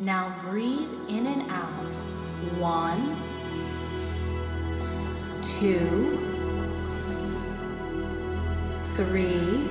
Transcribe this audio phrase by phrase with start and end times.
[0.00, 1.66] Now breathe in and out.
[2.60, 3.00] One,
[5.42, 6.16] two,
[8.94, 9.66] three.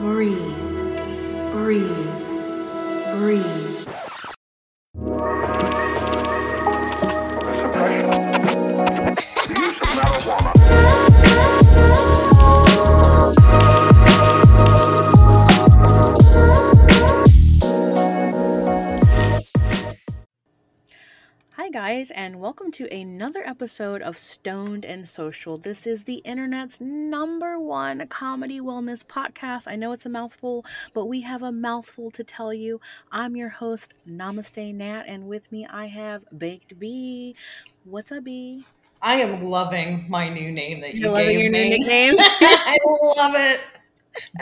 [0.00, 0.56] Breathe,
[1.52, 3.81] breathe, breathe.
[22.52, 25.56] Welcome to another episode of Stoned and Social.
[25.56, 29.66] This is the internet's number one comedy wellness podcast.
[29.66, 32.78] I know it's a mouthful, but we have a mouthful to tell you.
[33.10, 37.34] I'm your host, Namaste Nat, and with me I have Baked Bee.
[37.84, 38.66] What's up, Bee?
[39.00, 41.70] I am loving my new name that you You're loving gave your new me.
[41.70, 42.14] nickname?
[42.18, 42.76] I
[43.16, 43.60] love it.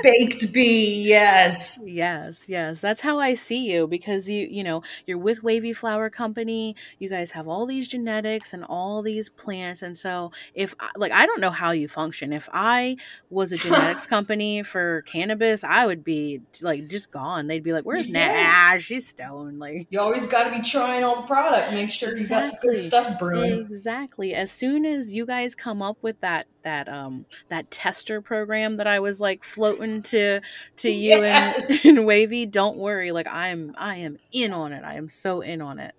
[0.02, 1.78] Baked bee, yes.
[1.84, 2.80] Yes, yes.
[2.80, 6.76] That's how I see you because you, you know, you're with Wavy Flower Company.
[6.98, 9.82] You guys have all these genetics and all these plants.
[9.82, 12.32] And so, if like I don't know how you function.
[12.32, 12.96] If I
[13.30, 17.46] was a genetics company for cannabis, I would be like just gone.
[17.46, 18.74] They'd be like, "Where's Nat?
[18.74, 21.72] Ah, she's stoned." Like You always got to be trying all the product.
[21.72, 23.60] Make sure you got some good stuff brewing.
[23.60, 24.34] Exactly.
[24.34, 28.86] As soon as you guys come up with that that um that tester program that
[28.86, 30.40] I was like floating to
[30.76, 33.12] to you and, and Wavy, don't worry.
[33.12, 34.84] Like I'm I am in on it.
[34.84, 35.94] I am so in on it.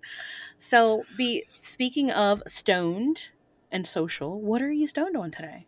[0.58, 3.30] So be speaking of stoned
[3.70, 5.66] and social, what are you stoned on today?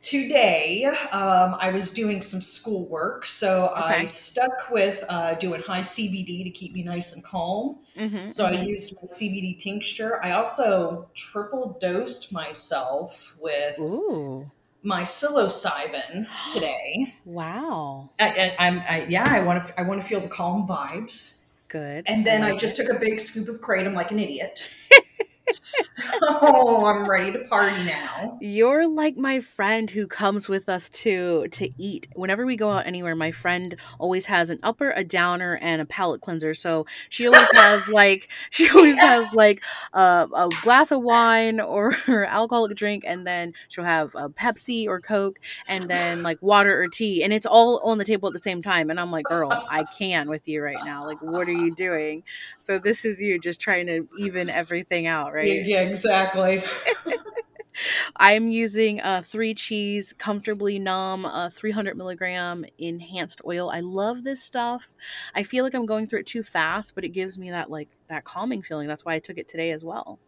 [0.00, 6.42] Today, um, I was doing some schoolwork, so I stuck with uh, doing high CBD
[6.44, 7.80] to keep me nice and calm.
[7.98, 10.24] Mm-hmm, So I used my CBD tincture.
[10.24, 14.50] I also triple dosed myself with Ooh.
[14.82, 17.14] My psilocybin today.
[17.24, 18.10] Wow.
[18.18, 21.42] I, I, I'm, I, yeah, I want to, I want to feel the calm vibes.
[21.68, 22.04] Good.
[22.06, 22.86] And then I like just it.
[22.86, 24.68] took a big scoop of kratom like an idiot.
[25.52, 28.38] so I'm ready to party now.
[28.40, 32.08] You're like my friend who comes with us to to eat.
[32.14, 35.86] Whenever we go out anywhere, my friend always has an upper, a downer, and a
[35.86, 36.54] palate cleanser.
[36.54, 39.62] So she always has like she always has like
[39.92, 45.00] a, a glass of wine or alcoholic drink, and then she'll have a Pepsi or
[45.00, 48.38] Coke, and then like water or tea, and it's all on the table at the
[48.40, 48.90] same time.
[48.90, 51.04] And I'm like, girl, I can with you right now.
[51.04, 52.22] Like, what are you doing?
[52.58, 55.39] So this is you just trying to even everything out, right?
[55.40, 56.62] Yeah, yeah, exactly.
[58.16, 63.70] I'm using a 3Chi, comfortably numb, uh, 300 milligram enhanced oil.
[63.70, 64.92] I love this stuff.
[65.34, 67.88] I feel like I'm going through it too fast, but it gives me that like
[68.08, 68.88] that calming feeling.
[68.88, 70.18] That's why I took it today as well.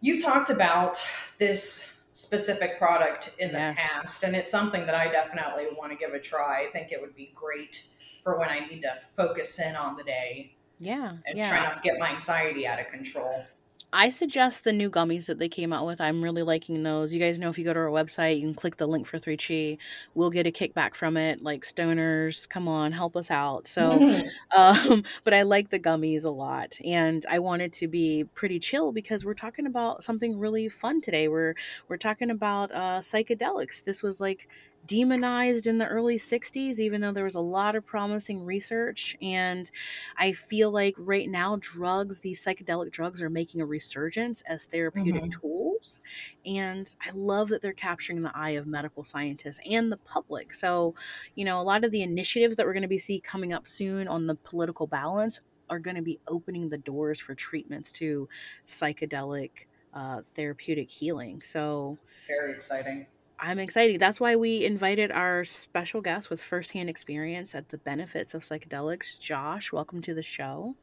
[0.00, 1.04] You talked about
[1.38, 3.76] this specific product in the Yes.
[3.76, 6.66] past, and it's something that I definitely want to give a try.
[6.66, 7.86] I think it would be great
[8.22, 11.48] for when I need to focus in on the day Yeah, and yeah.
[11.48, 13.44] try not to get my anxiety out of control.
[13.92, 15.98] I suggest the new gummies that they came out with.
[15.98, 17.14] I'm really liking those.
[17.14, 19.18] You guys know if you go to our website, you can click the link for
[19.18, 19.78] 3Chi.
[20.14, 21.42] We'll get a kickback from it.
[21.42, 23.66] Like stoners, come on, help us out.
[23.66, 24.22] So
[24.56, 28.92] um, but I like the gummies a lot, and I wanted to be pretty chill
[28.92, 31.28] because we're talking about something really fun today.
[31.28, 31.54] We're
[31.88, 33.84] we're talking about uh, psychedelics.
[33.84, 34.48] This was like
[34.86, 39.70] demonized in the early 60s even though there was a lot of promising research and
[40.16, 45.24] i feel like right now drugs these psychedelic drugs are making a resurgence as therapeutic
[45.24, 45.30] Mhm.
[45.30, 46.00] tools
[46.46, 50.94] and i love that they're capturing the eye of medical scientists and the public so
[51.34, 53.66] you know, a lot of the initiatives that we're going to be seeing coming up
[53.66, 55.40] soon on the political balance
[55.70, 58.28] are going to be opening the doors for treatments to
[58.66, 59.50] psychedelic
[59.92, 61.42] uh, therapeutic healing.
[61.42, 61.96] So
[62.26, 63.06] Very exciting.
[63.40, 64.00] I'm excited.
[64.00, 69.18] That's why we invited our special guest with firsthand experience at the benefits of psychedelics.
[69.18, 70.74] Josh, welcome to the show.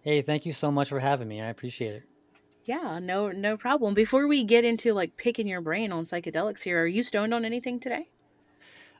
[0.00, 1.40] Hey, thank you so much for having me.
[1.40, 2.02] I appreciate it.
[2.64, 3.94] Yeah, no, no problem.
[3.94, 7.44] Before we get into like picking your brain on psychedelics here, are you stoned on
[7.44, 8.08] anything today?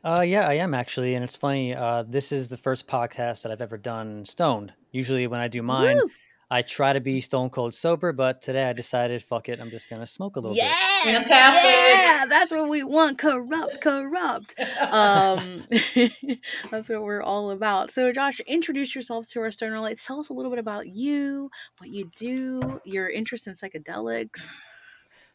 [0.04, 1.74] Uh, yeah, I am actually, and it's funny.
[1.74, 4.72] Uh, this is the first podcast that I've ever done stoned.
[4.90, 6.10] Usually, when I do mine, Woo!
[6.52, 9.88] I try to be stone cold sober, but today I decided, fuck it, I'm just
[9.88, 10.64] gonna smoke a little bit.
[10.64, 12.04] Yes, Fantastic.
[12.04, 13.16] yeah, that's what we want.
[13.16, 14.54] Corrupt, corrupt.
[14.82, 15.64] um
[16.70, 20.28] that's what we're all about so josh introduce yourself to our stoner lights tell us
[20.28, 24.50] a little bit about you what you do your interest in psychedelics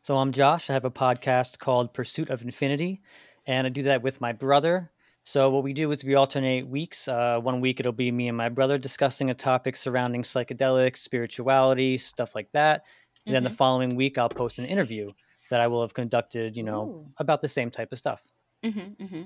[0.04, 0.70] So I'm Josh.
[0.70, 3.02] I have a podcast called Pursuit of Infinity,
[3.46, 4.92] and I do that with my brother.
[5.28, 7.10] So what we do is we alternate weeks.
[7.10, 11.98] Uh, one week it'll be me and my brother discussing a topic surrounding psychedelics, spirituality,
[11.98, 12.84] stuff like that.
[13.26, 15.12] And then the following week I'll post an interview
[15.52, 17.12] that I will have conducted, you know, Ooh.
[17.18, 18.24] about the same type of stuff.
[18.64, 19.24] hmm hmm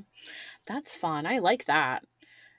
[0.66, 1.28] That's fun.
[1.28, 2.04] I like that.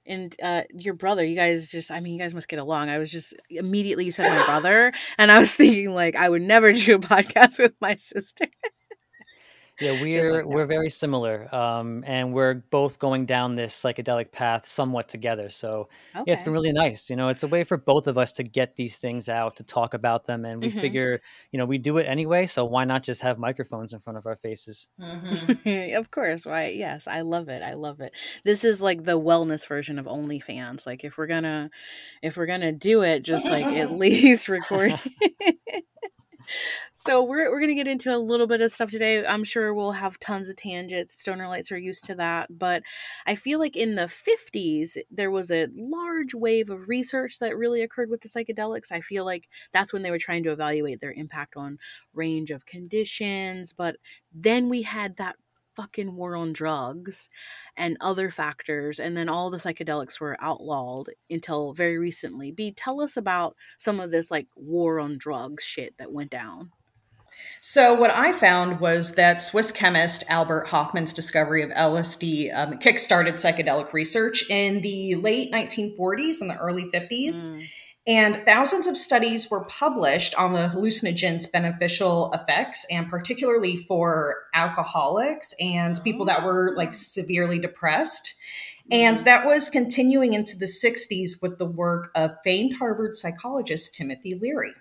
[0.07, 2.91] and uh, your brother, you guys just, I mean, you guys must get along.
[2.91, 6.43] I was just immediately, you said my brother, and I was thinking, like, I would
[6.43, 8.47] never do a podcast with my sister.
[9.81, 14.67] Yeah, we're like we're very similar, um, and we're both going down this psychedelic path
[14.67, 15.49] somewhat together.
[15.51, 16.25] So okay.
[16.27, 17.09] yeah, it's been really nice.
[17.09, 19.65] You know, it's a way for both of us to get these things out, to
[19.65, 20.79] talk about them, and we mm-hmm.
[20.81, 21.21] figure,
[21.51, 22.47] you know, we do it anyway.
[22.47, 24.89] So why not just have microphones in front of our faces?
[25.01, 25.97] Mm-hmm.
[25.99, 26.69] of course, why?
[26.69, 27.63] Yes, I love it.
[27.63, 28.13] I love it.
[28.45, 30.87] This is like the wellness version of OnlyFans.
[30.87, 31.71] Like if we're gonna,
[32.23, 34.99] if we're gonna do it, just like at least record.
[36.95, 39.27] so we're we're gonna get into a little bit of stuff today.
[39.27, 41.15] I'm sure we'll have tons of tangents.
[41.15, 42.83] Stoner lights are used to that, but
[43.27, 47.83] I feel like in the 50s there was a large wave of research that really
[47.83, 48.93] occurred with the psychedelics.
[48.93, 51.79] I feel like that's when they were trying to evaluate their impact on
[52.15, 53.97] range of conditions, but
[54.33, 55.37] then we had that
[55.75, 57.29] fucking war on drugs
[57.77, 63.01] and other factors and then all the psychedelics were outlawed until very recently b tell
[63.01, 66.71] us about some of this like war on drugs shit that went down
[67.61, 73.35] so, what I found was that Swiss chemist Albert Hofmann's discovery of LSD um, kickstarted
[73.35, 77.51] psychedelic research in the late 1940s and the early 50s.
[77.51, 77.69] Mm.
[78.07, 85.55] And thousands of studies were published on the hallucinogens' beneficial effects, and particularly for alcoholics
[85.61, 88.35] and people that were like severely depressed.
[88.91, 89.25] And mm-hmm.
[89.25, 94.75] that was continuing into the 60s with the work of famed Harvard psychologist Timothy Leary.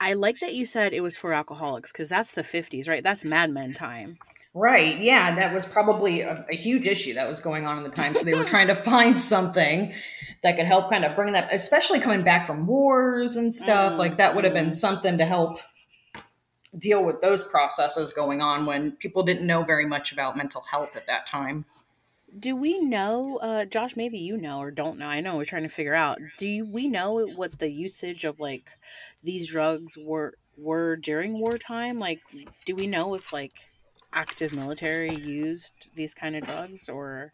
[0.00, 3.04] I like that you said it was for alcoholics because that's the 50s, right?
[3.04, 4.16] That's Mad Men time.
[4.52, 4.98] Right.
[4.98, 8.16] Yeah, that was probably a, a, huge issue that was going on in the time.
[8.16, 9.94] So they were trying to find something
[10.42, 13.92] that could help kind of bring that, especially coming back from wars and stuff.
[13.92, 14.74] Mm, like that would have been mm.
[14.74, 15.58] something to help
[16.76, 20.96] deal with those processes going on when people didn't know very much about mental health
[20.96, 21.64] at that time.
[22.36, 23.96] Do we know, uh, Josh?
[23.96, 25.08] Maybe you know or don't know.
[25.08, 26.18] I know we're trying to figure out.
[26.38, 28.70] Do you, we know what the usage of like
[29.22, 31.98] these drugs were were during wartime?
[31.98, 32.20] Like,
[32.66, 33.69] do we know if like
[34.12, 37.32] active military used these kind of drugs or?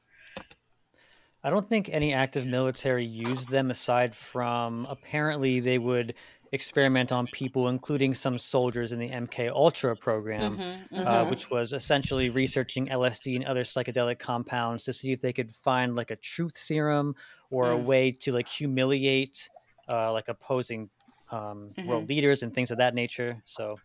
[1.45, 6.15] I don't think any active military used them aside from apparently they would
[6.53, 11.09] experiment on people, including some soldiers in the MK Ultra program, mm-hmm, uh, mm-hmm.
[11.09, 15.55] Uh, which was essentially researching LSD and other psychedelic compounds to see if they could
[15.55, 17.15] find like a truth serum
[17.51, 17.75] or mm.
[17.75, 19.49] a way to like humiliate
[19.89, 20.89] uh, like opposing
[21.31, 21.89] um, mm-hmm.
[21.89, 23.41] world leaders and things of that nature.
[23.45, 23.77] So,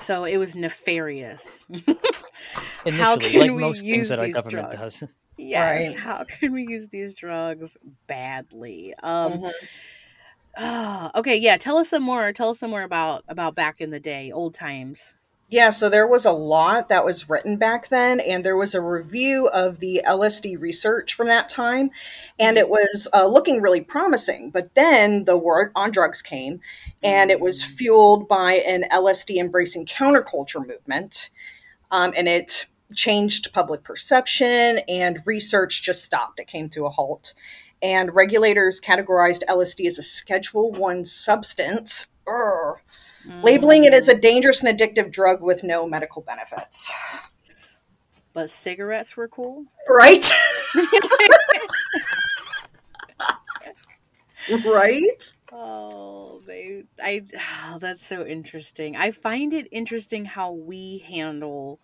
[0.00, 1.66] so it was nefarious.
[2.84, 5.00] Initially, how can like we most use things that our government drugs?
[5.00, 5.10] does.
[5.38, 5.94] Yes.
[5.94, 5.96] Right.
[5.98, 7.76] How can we use these drugs
[8.06, 8.94] badly?
[9.02, 9.48] Um, mm-hmm.
[10.58, 11.58] Oh, okay, yeah.
[11.58, 12.32] Tell us some more.
[12.32, 15.14] Tell us some more about about back in the day, old times.
[15.48, 18.80] Yeah, so there was a lot that was written back then, and there was a
[18.80, 21.90] review of the LSD research from that time,
[22.36, 24.50] and it was uh, looking really promising.
[24.50, 26.60] But then the war on drugs came,
[27.00, 27.66] and it was mm.
[27.66, 31.30] fueled by an LSD embracing counterculture movement,
[31.92, 32.66] um, and it
[32.96, 36.40] changed public perception, and research just stopped.
[36.40, 37.34] It came to a halt
[37.82, 42.06] and regulators categorized LSD as a Schedule One substance,
[43.26, 43.42] mm.
[43.42, 46.90] labeling it as a dangerous and addictive drug with no medical benefits.
[48.32, 50.24] But cigarettes were cool, right?
[54.66, 55.34] right?
[55.52, 57.22] Oh, they I
[57.64, 58.94] oh, that's so interesting.
[58.94, 61.80] I find it interesting how we handle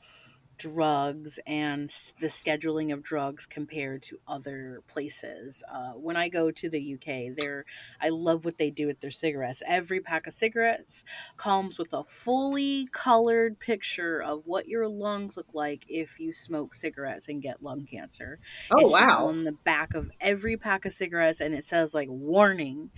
[0.59, 1.88] drugs and
[2.21, 5.62] the scheduling of drugs compared to other places.
[5.71, 7.64] Uh, when I go to the UK, there
[8.00, 9.62] I love what they do with their cigarettes.
[9.66, 11.04] Every pack of cigarettes
[11.37, 16.75] comes with a fully colored picture of what your lungs look like if you smoke
[16.75, 18.38] cigarettes and get lung cancer.
[18.71, 19.26] Oh it's wow!
[19.26, 22.90] on the back of every pack of cigarettes, and it says like warning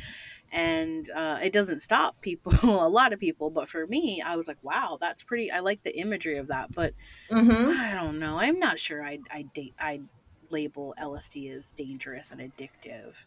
[0.55, 4.47] and uh, it doesn't stop people a lot of people but for me i was
[4.49, 6.95] like wow that's pretty i like the imagery of that but
[7.29, 7.79] mm-hmm.
[7.79, 10.01] i don't know i'm not sure i i date i
[10.51, 13.25] label lsd as dangerous and addictive.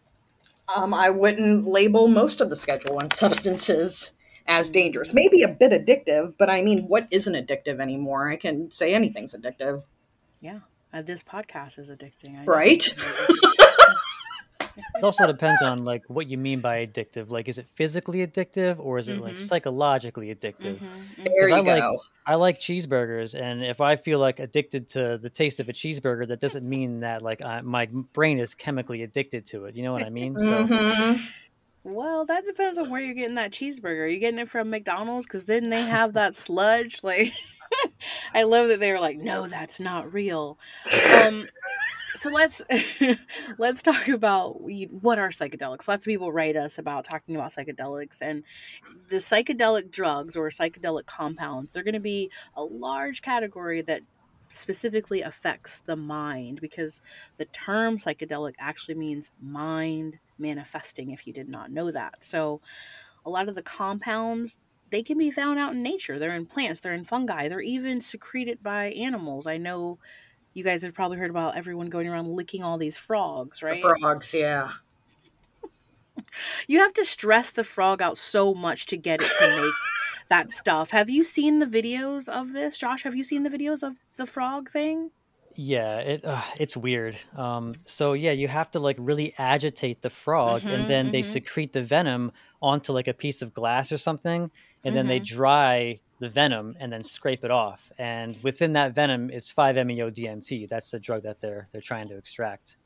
[0.74, 4.14] Um, i wouldn't label most of the schedule one substances
[4.48, 8.32] as dangerous maybe a bit addictive but i mean what isn't addictive anymore?
[8.32, 9.84] I can say anything's addictive.
[10.40, 10.60] Yeah
[10.94, 12.96] uh, this podcast is addicting right
[14.98, 17.30] it also depends on like what you mean by addictive.
[17.30, 19.24] Like, is it physically addictive or is it mm-hmm.
[19.24, 20.78] like psychologically addictive?
[20.78, 21.24] Mm-hmm.
[21.24, 21.72] There you I go.
[21.72, 25.74] Like, I like cheeseburgers, and if I feel like addicted to the taste of a
[25.74, 29.76] cheeseburger, that doesn't mean that like I, my brain is chemically addicted to it.
[29.76, 30.38] You know what I mean?
[30.38, 30.66] So.
[30.66, 31.24] Mm-hmm.
[31.88, 34.02] Well, that depends on where you're getting that cheeseburger.
[34.02, 35.26] Are you getting it from McDonald's?
[35.26, 37.02] Because then they have that sludge.
[37.02, 37.32] Like,
[38.34, 40.60] I love that they were like, no, that's not real.
[41.26, 41.48] Um,
[42.18, 42.62] so let's
[43.58, 45.88] let's talk about what are psychedelics.
[45.88, 48.44] Lots of people write us about talking about psychedelics and
[49.10, 51.74] the psychedelic drugs or psychedelic compounds.
[51.74, 54.02] They're going to be a large category that
[54.50, 57.02] specifically affects the mind because
[57.38, 62.24] the term psychedelic actually means mind manifesting if you did not know that.
[62.24, 62.62] So
[63.26, 64.58] a lot of the compounds
[64.90, 66.18] they can be found out in nature.
[66.18, 69.46] They're in plants, they're in fungi, they're even secreted by animals.
[69.46, 70.00] I know
[70.58, 73.80] you guys have probably heard about everyone going around licking all these frogs, right?
[73.80, 74.72] The frogs, yeah.
[76.68, 79.74] you have to stress the frog out so much to get it to make
[80.30, 80.90] that stuff.
[80.90, 83.04] Have you seen the videos of this, Josh?
[83.04, 85.12] Have you seen the videos of the frog thing?
[85.54, 87.18] Yeah, it uh, it's weird.
[87.36, 91.12] Um, so yeah, you have to like really agitate the frog, mm-hmm, and then mm-hmm.
[91.12, 92.32] they secrete the venom
[92.64, 94.96] onto like a piece of glass or something, and mm-hmm.
[94.96, 95.36] then they mm-hmm.
[95.36, 97.92] dry the venom and then scrape it off.
[97.98, 100.68] And within that venom, it's 5-MeO DMT.
[100.68, 102.78] That's the drug that they're they're trying to extract.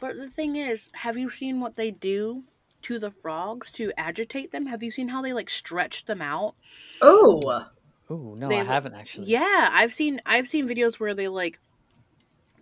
[0.00, 2.44] But the thing is, have you seen what they do
[2.82, 4.66] to the frogs to agitate them?
[4.66, 6.54] Have you seen how they like stretch them out?
[7.02, 7.66] Oh.
[8.10, 9.26] Oh, no, they, I haven't actually.
[9.26, 11.58] Yeah, I've seen I've seen videos where they like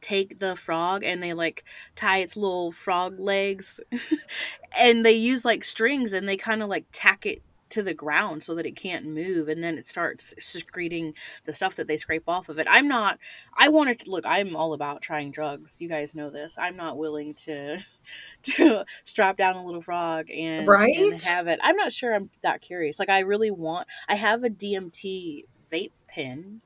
[0.00, 1.64] take the frog and they like
[1.95, 3.81] tie its little frog legs
[4.78, 8.43] and they use like strings and they kind of like tack it to the ground
[8.43, 12.29] so that it can't move and then it starts secreting the stuff that they scrape
[12.29, 12.67] off of it.
[12.71, 13.19] I'm not
[13.57, 15.81] I wanted to look, I'm all about trying drugs.
[15.81, 16.57] You guys know this.
[16.59, 17.79] I'm not willing to
[18.45, 20.97] to strap down a little frog and, right?
[20.97, 21.59] and have it.
[21.63, 22.99] I'm not sure I'm that curious.
[22.99, 26.61] Like I really want I have a DMT vape pen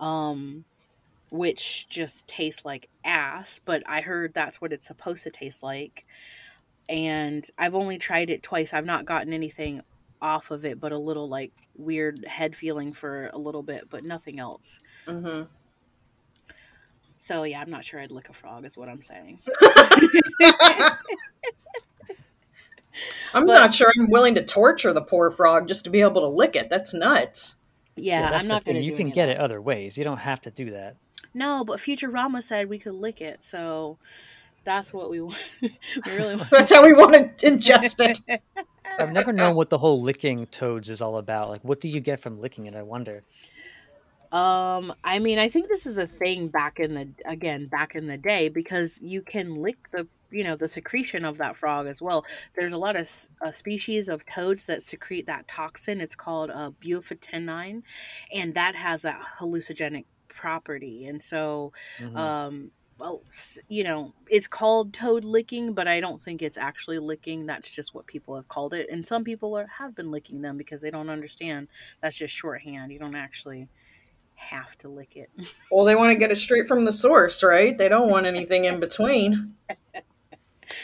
[0.00, 0.64] um
[1.30, 6.06] which just tastes like ass, but I heard that's what it's supposed to taste like.
[6.88, 8.72] And I've only tried it twice.
[8.72, 9.82] I've not gotten anything
[10.20, 14.04] off of it, but a little like weird head feeling for a little bit, but
[14.04, 14.80] nothing else.
[15.06, 15.44] Mm-hmm.
[17.16, 19.40] So yeah, I'm not sure I'd lick a frog, is what I'm saying.
[23.34, 26.22] I'm but, not sure I'm willing to torture the poor frog just to be able
[26.22, 26.70] to lick it.
[26.70, 27.56] That's nuts.
[27.96, 28.82] Yeah, yeah I'm not going to.
[28.82, 29.98] You can get it other ways.
[29.98, 30.96] You don't have to do that.
[31.34, 33.98] No, but Futurama said we could lick it, so
[34.64, 35.38] that's what we want.
[35.62, 35.70] we
[36.06, 36.50] really want.
[36.50, 38.42] that's how we want to ingest it.
[38.98, 41.48] I've never known what the whole licking toads is all about.
[41.48, 42.74] Like, what do you get from licking it?
[42.74, 43.22] I wonder.
[44.30, 48.06] Um, I mean, I think this is a thing back in the again back in
[48.06, 52.02] the day because you can lick the you know the secretion of that frog as
[52.02, 52.26] well.
[52.54, 56.00] There's a lot of uh, species of toads that secrete that toxin.
[56.00, 57.82] It's called uh, bufotenine,
[58.34, 61.06] and that has that hallucinogenic property.
[61.06, 62.16] And so, mm-hmm.
[62.16, 63.22] um, well,
[63.68, 67.46] you know, it's called toad licking, but I don't think it's actually licking.
[67.46, 68.88] That's just what people have called it.
[68.90, 71.68] And some people are, have been licking them because they don't understand.
[72.00, 72.92] That's just shorthand.
[72.92, 73.68] You don't actually
[74.34, 75.30] have to lick it.
[75.70, 77.76] Well, they want to get it straight from the source, right?
[77.76, 79.54] They don't want anything in between.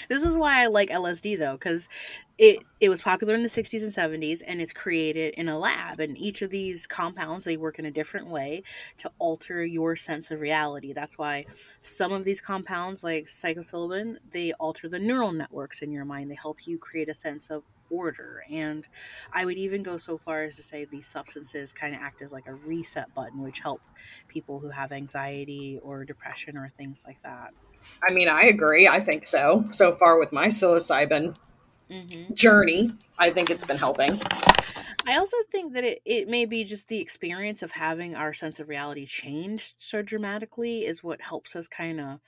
[0.09, 1.89] this is why I like LSD though, because
[2.37, 6.01] it it was popular in the 60s and 70s and it's created in a lab
[6.01, 8.63] and each of these compounds they work in a different way
[8.97, 10.93] to alter your sense of reality.
[10.93, 11.45] That's why
[11.81, 16.29] some of these compounds like psilocybin they alter the neural networks in your mind.
[16.29, 18.89] They help you create a sense of order and
[19.33, 22.33] i would even go so far as to say these substances kind of act as
[22.33, 23.83] like a reset button which help
[24.27, 27.53] people who have anxiety or depression or things like that
[28.03, 31.37] i mean i agree i think so so far with my psilocybin
[31.91, 32.35] mm-hmm.
[32.35, 32.93] journey.
[33.19, 34.21] I think it's been helping.
[35.07, 38.59] I also think that it, it may be just the experience of having our sense
[38.59, 42.21] of reality changed so dramatically is what helps us kind of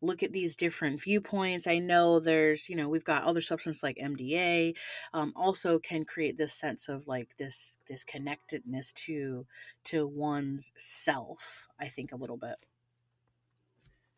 [0.00, 1.66] look at these different viewpoints.
[1.66, 4.74] I know there's, you know, we've got other substances like MDA,
[5.12, 9.46] um, also can create this sense of like this this connectedness to
[9.84, 11.68] to one's self.
[11.78, 12.56] I think a little bit.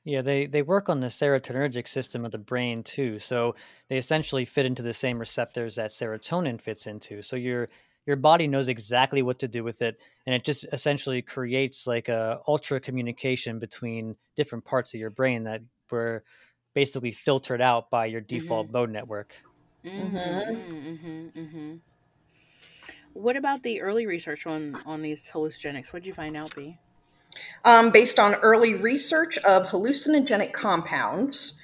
[0.06, 3.18] Yeah, they they work on the serotonergic system of the brain too.
[3.18, 3.54] So
[3.88, 7.22] they essentially fit into the same receptors that serotonin fits into.
[7.22, 7.66] So your
[8.06, 12.08] your body knows exactly what to do with it, and it just essentially creates like
[12.08, 16.22] a ultra communication between different parts of your brain that were
[16.72, 18.76] basically filtered out by your default mm-hmm.
[18.76, 19.34] mode network.
[19.84, 21.74] Mm-hmm, mm-hmm, mm-hmm.
[23.12, 25.92] What about the early research on on these hallucinogenics?
[25.92, 26.78] What did you find out, B?
[27.64, 31.60] Um, based on early research of hallucinogenic compounds.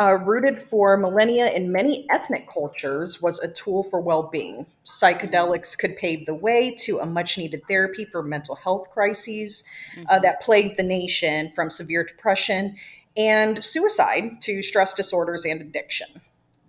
[0.00, 4.64] Uh, rooted for millennia in many ethnic cultures, was a tool for well being.
[4.84, 9.64] Psychedelics could pave the way to a much needed therapy for mental health crises
[9.96, 10.04] uh, mm-hmm.
[10.08, 12.76] uh, that plagued the nation from severe depression
[13.16, 16.06] and suicide to stress disorders and addiction.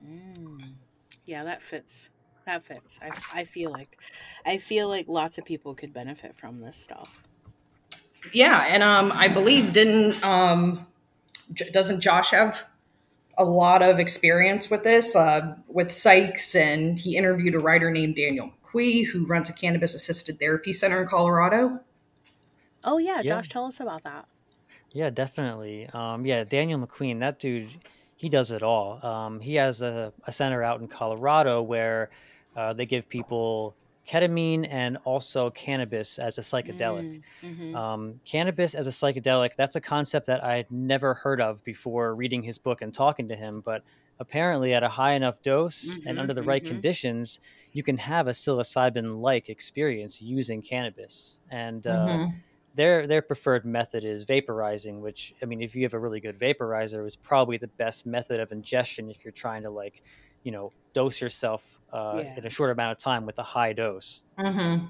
[0.04, 0.74] Mm.
[1.28, 2.10] Yeah, that fits.
[2.48, 3.00] That fits.
[3.00, 4.00] I, I feel like,
[4.44, 7.22] I feel like lots of people could benefit from this stuff.
[8.34, 10.86] Yeah, and um, I believe didn't um,
[11.72, 12.64] doesn't Josh have
[13.38, 18.16] a lot of experience with this uh, with psychs, and he interviewed a writer named
[18.16, 21.80] Daniel McQueen who runs a cannabis assisted therapy center in Colorado.
[22.84, 23.36] Oh yeah, yeah.
[23.36, 24.26] Josh, tell us about that.
[24.92, 25.88] Yeah, definitely.
[25.94, 27.70] Um, yeah, Daniel McQueen, that dude,
[28.16, 29.06] he does it all.
[29.06, 32.10] Um, he has a, a, center out in Colorado where
[32.56, 33.76] uh, they give people
[34.10, 37.22] ketamine and also cannabis as a psychedelic.
[37.44, 37.76] Mm, mm-hmm.
[37.76, 42.16] Um, cannabis as a psychedelic, that's a concept that I had never heard of before
[42.16, 43.62] reading his book and talking to him.
[43.64, 43.84] But
[44.20, 46.72] apparently, at a high enough dose mm-hmm, and under the right mm-hmm.
[46.72, 47.40] conditions,
[47.74, 51.40] you can have a psilocybin like experience using cannabis.
[51.52, 52.36] And uh, mm-hmm.
[52.74, 56.40] their, their preferred method is vaporizing, which, I mean, if you have a really good
[56.40, 60.02] vaporizer, is probably the best method of ingestion if you're trying to like
[60.50, 62.38] you know dose yourself uh, yeah.
[62.38, 64.24] in a short amount of time with a high dose.
[64.40, 64.88] Mm-hmm.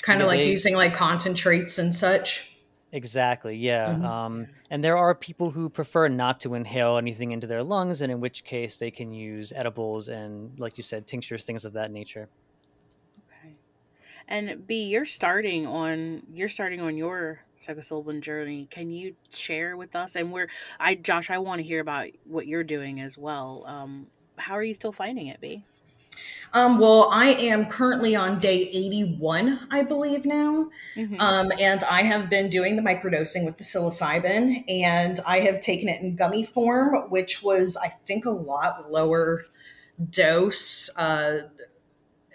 [0.00, 2.56] Kind of like they, using like concentrates and such.
[2.92, 3.56] Exactly.
[3.56, 3.86] Yeah.
[3.86, 4.06] Mm-hmm.
[4.06, 8.12] Um, and there are people who prefer not to inhale anything into their lungs, and
[8.12, 11.90] in which case they can use edibles and, like you said, tinctures, things of that
[11.90, 12.28] nature.
[13.28, 13.54] Okay.
[14.28, 18.66] And B, you're starting on you're starting on your psilocybin journey.
[18.70, 20.16] Can you share with us?
[20.16, 20.48] And we're,
[20.78, 23.64] I, Josh, I want to hear about what you're doing as well.
[23.66, 25.64] Um, how are you still finding it, B?
[26.52, 30.70] Um, well, I am currently on day 81, I believe now.
[30.96, 31.20] Mm-hmm.
[31.20, 35.88] Um, and I have been doing the microdosing with the psilocybin, and I have taken
[35.88, 39.44] it in gummy form, which was, I think, a lot lower
[40.10, 40.90] dose.
[40.96, 41.48] Uh,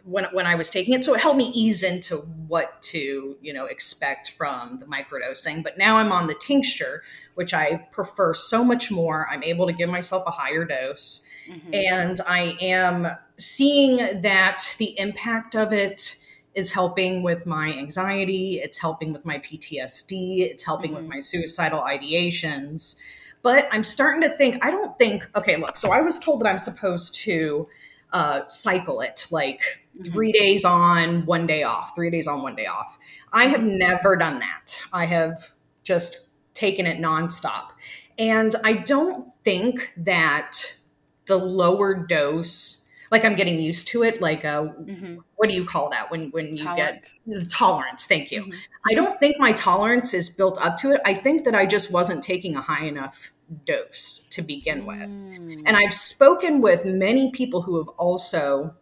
[0.03, 1.05] when when I was taking it.
[1.05, 2.17] So it helped me ease into
[2.47, 5.63] what to you know expect from the microdosing.
[5.63, 7.03] But now I'm on the tincture,
[7.35, 9.27] which I prefer so much more.
[9.29, 11.73] I'm able to give myself a higher dose, mm-hmm.
[11.73, 16.17] and I am seeing that the impact of it
[16.53, 18.59] is helping with my anxiety.
[18.61, 20.39] It's helping with my PTSD.
[20.39, 21.01] It's helping mm-hmm.
[21.01, 22.97] with my suicidal ideations.
[23.41, 26.47] But I'm starting to think, I don't think, okay, look, so I was told that
[26.47, 27.67] I'm supposed to
[28.13, 29.61] uh, cycle it like.
[30.03, 32.97] Three days on, one day off, three days on, one day off.
[33.33, 34.81] I have never done that.
[34.93, 35.51] I have
[35.83, 37.71] just taken it nonstop.
[38.17, 40.77] And I don't think that
[41.27, 45.17] the lower dose, like I'm getting used to it, like a, uh, mm-hmm.
[45.37, 47.19] what do you call that when, when you tolerance.
[47.25, 48.05] get the tolerance?
[48.05, 48.43] Thank you.
[48.43, 48.59] Mm-hmm.
[48.89, 51.01] I don't think my tolerance is built up to it.
[51.05, 53.31] I think that I just wasn't taking a high enough
[53.65, 55.09] dose to begin with.
[55.09, 55.63] Mm.
[55.65, 58.75] And I've spoken with many people who have also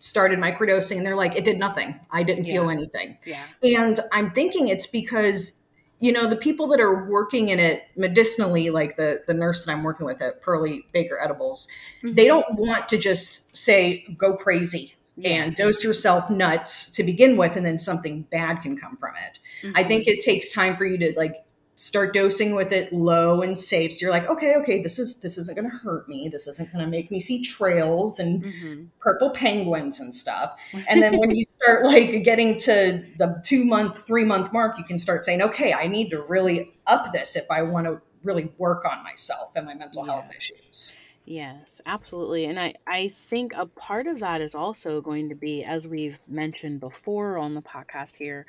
[0.00, 1.98] started microdosing and they're like, it did nothing.
[2.10, 2.54] I didn't yeah.
[2.54, 3.18] feel anything.
[3.24, 3.44] Yeah.
[3.62, 5.62] And I'm thinking it's because,
[6.00, 9.72] you know, the people that are working in it medicinally, like the, the nurse that
[9.72, 11.68] I'm working with at Pearly Baker Edibles,
[12.02, 12.14] mm-hmm.
[12.14, 17.54] they don't want to just say, go crazy and dose yourself nuts to begin with
[17.54, 19.76] and then something bad can come from it mm-hmm.
[19.76, 21.44] i think it takes time for you to like
[21.80, 23.90] start dosing with it low and safe.
[23.90, 26.28] So you're like, okay, okay, this is this isn't going to hurt me.
[26.28, 28.84] This isn't going to make me see trails and mm-hmm.
[28.98, 30.58] purple penguins and stuff.
[30.90, 34.84] And then when you start like getting to the two month, three month mark, you
[34.84, 38.52] can start saying, okay, I need to really up this if I want to really
[38.58, 40.12] work on myself and my mental yeah.
[40.12, 40.96] health issues.
[41.24, 42.46] Yes, absolutely.
[42.46, 46.18] And I, I think a part of that is also going to be, as we've
[46.26, 48.46] mentioned before on the podcast here,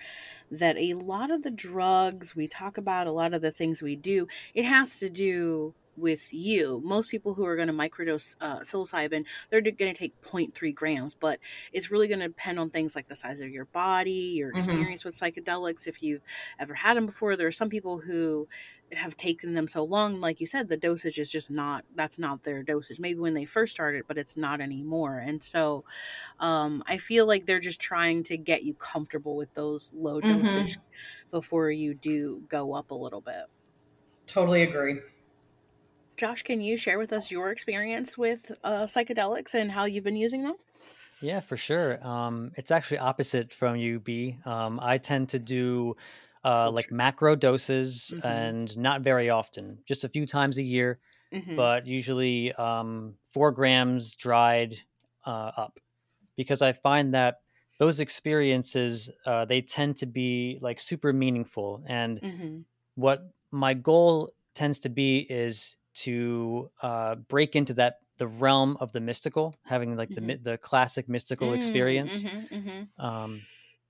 [0.50, 3.96] that a lot of the drugs we talk about, a lot of the things we
[3.96, 6.82] do, it has to do with you.
[6.84, 11.16] Most people who are going to microdose uh, psilocybin, they're going to take 0.3 grams,
[11.16, 11.40] but
[11.74, 14.58] it's really going to depend on things like the size of your body, your mm-hmm.
[14.58, 15.10] experience mm-hmm.
[15.10, 16.22] with psychedelics, if you've
[16.60, 17.36] ever had them before.
[17.36, 18.48] There are some people who
[18.94, 22.44] have taken them so long, like you said, the dosage is just not, that's not
[22.44, 23.00] their dosage.
[23.00, 25.20] Maybe when they first started, but it's not anymore.
[25.20, 25.86] And so
[26.40, 30.44] um, I feel like they're just trying to get you comfortable with those low mm-hmm.
[30.44, 30.78] dosage
[31.32, 33.46] before you do go up a little bit.
[34.28, 35.00] Totally agree.
[36.22, 40.16] Josh, can you share with us your experience with uh, psychedelics and how you've been
[40.16, 40.54] using them?
[41.20, 41.98] Yeah, for sure.
[42.06, 44.38] Um, it's actually opposite from you, B.
[44.46, 45.96] Um, I tend to do
[46.46, 48.28] uh, like macro doses mm-hmm.
[48.28, 50.96] and not very often, just a few times a year,
[51.34, 51.56] mm-hmm.
[51.56, 54.76] but usually um, four grams dried
[55.26, 55.80] uh, up
[56.38, 57.40] because I find that
[57.80, 62.60] those experiences uh, they tend to be like super meaningful and mm-hmm.
[62.94, 68.92] what my goal tends to be is to uh, break into that the realm of
[68.92, 70.28] the mystical, having like mm-hmm.
[70.28, 72.24] the the classic mystical mm, experience.
[72.24, 73.06] Mm-hmm, mm-hmm.
[73.06, 73.42] Um,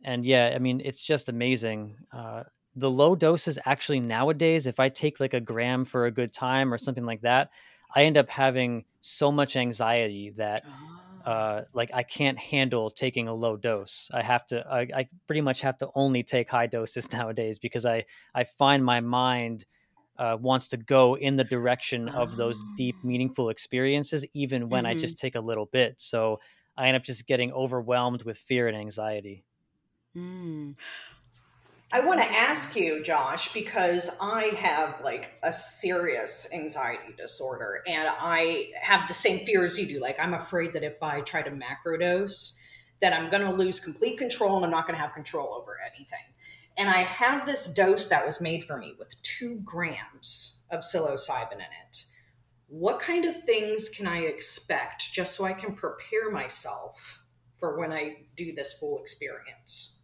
[0.04, 1.98] and yeah, I mean, it's just amazing.
[2.14, 2.44] Uh,
[2.76, 6.74] the low doses actually nowadays, if I take like a gram for a good time
[6.74, 7.50] or something like that,
[7.94, 10.64] I end up having so much anxiety that.
[10.66, 10.98] Oh.
[11.22, 14.10] Uh, like I can't handle taking a low dose.
[14.12, 14.66] I have to.
[14.68, 18.84] I, I pretty much have to only take high doses nowadays because I I find
[18.84, 19.66] my mind
[20.22, 23.04] uh, wants to go in the direction of those deep, Oh.
[23.04, 25.00] meaningful experiences, even when I Mhm.
[25.02, 26.00] just take a little bit.
[26.00, 26.40] So
[26.78, 29.46] I end up just getting overwhelmed with fear and anxiety.
[30.16, 30.76] Mm.
[31.94, 38.08] I want to ask you, Josh, because I have like a serious anxiety disorder and
[38.10, 40.00] I have the same fear as you do.
[40.00, 42.58] Like, I'm afraid that if I try to macrodose,
[43.02, 45.78] that I'm going to lose complete control and I'm not going to have control over
[45.94, 46.31] anything.
[46.82, 51.54] And I have this dose that was made for me with two grams of psilocybin
[51.54, 52.06] in it.
[52.70, 57.24] What kind of things can I expect just so I can prepare myself
[57.60, 60.00] for when I do this full experience?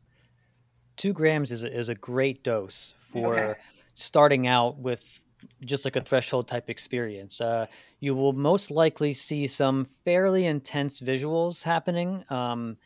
[0.98, 3.62] Two grams is a, is a great dose for Okay.
[3.96, 5.20] starting out with
[5.66, 7.42] just like a threshold type experience.
[7.42, 7.66] Uh,
[8.02, 12.24] you will most likely see some fairly intense visuals happening.
[12.30, 12.78] Um,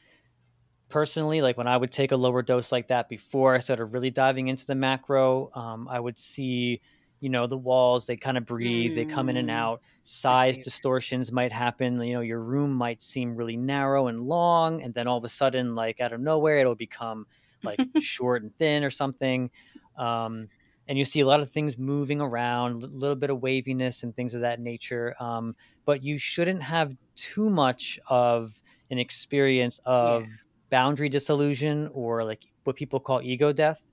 [0.91, 4.11] personally, like when I would take a lower dose like that before I started really
[4.11, 6.81] diving into the macro, um, I would see,
[7.19, 9.51] you know, the walls, they kind of breathe, they come in and Mm.
[9.51, 9.81] out.
[10.03, 10.59] Size Right.
[10.59, 12.01] distortions might happen.
[12.01, 15.29] You know, your room might seem really narrow and long, and then all of a
[15.29, 17.25] sudden, like out of nowhere, it'll become
[17.63, 19.51] like short and thin or something.
[19.95, 20.49] Um,
[20.87, 24.15] and you see a lot of things moving around, a little bit of waviness and
[24.15, 25.15] things of that nature.
[25.21, 32.47] Um, but you shouldn't have too much of an experience of boundary disillusion or like
[32.63, 33.85] what people call ego death.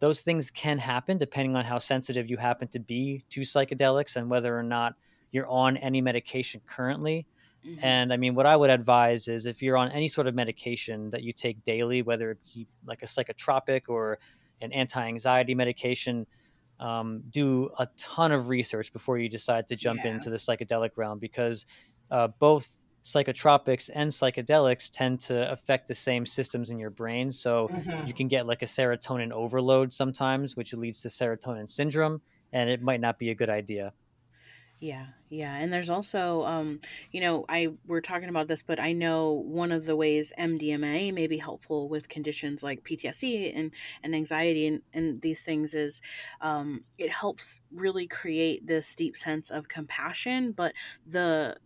[0.00, 4.28] Those things can happen depending on how sensitive you happen to be to psychedelics and
[4.28, 4.94] whether or not
[5.30, 7.26] you're on any medication currently.
[7.64, 7.78] Mhm.
[7.84, 11.10] And I mean, what I would advise is if you're on any sort of medication
[11.10, 14.18] that you take daily, whether it be like a psychotropic or
[14.60, 16.26] an anti anxiety medication,
[16.80, 20.14] um, do a ton of research before you decide to jump Yeah.
[20.14, 21.64] into the psychedelic realm because
[22.10, 22.66] uh, both
[23.02, 27.30] psychotropics and psychedelics tend to affect the same systems in your brain.
[27.32, 28.04] So Mhm.
[28.04, 32.82] you can get like a serotonin overload sometimes, which leads to serotonin syndrome, and it
[32.82, 33.92] might not be a good idea.
[34.80, 35.54] Yeah, yeah.
[35.54, 36.80] And there's also, um,
[37.12, 41.12] you know, I we're talking about this, but I know one of the ways MDMA
[41.12, 46.02] may be helpful with conditions like PTSD and, and anxiety and, and these things is
[46.40, 50.74] um, it helps really create this deep sense of compassion, but
[51.06, 51.56] the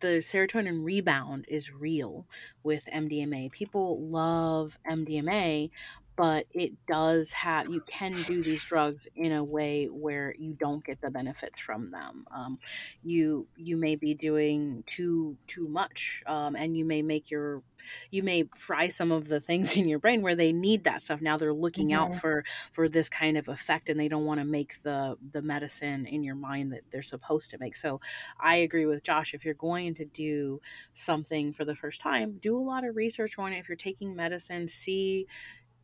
[0.00, 2.26] the serotonin rebound is real
[2.62, 3.50] with MDMA.
[3.52, 5.70] People love MDMA,
[6.18, 10.84] but it does have you can do these drugs in a way where you don't
[10.84, 12.26] get the benefits from them.
[12.32, 12.58] Um,
[13.04, 17.62] you you may be doing too too much, um, and you may make your
[18.10, 21.22] you may fry some of the things in your brain where they need that stuff.
[21.22, 22.20] Now they're looking out Mhm.
[22.20, 26.06] for for this kind of effect, and they don't want to make the the medicine
[26.06, 27.76] in your mind that they're supposed to make.
[27.76, 28.00] So
[28.40, 29.34] I agree with Josh.
[29.34, 30.60] If you're going to do
[30.92, 33.58] something for the first time, do a lot of research on it.
[33.58, 35.26] If you're taking medicine, see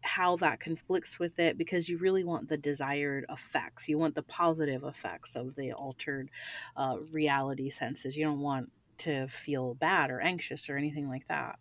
[0.04, 3.88] how that conflicts with it because you really want the desired effects.
[3.88, 6.30] You want the positive effects of the altered
[6.76, 8.16] uh, reality senses.
[8.16, 11.58] You don't want to feel bad or anxious or anything like that.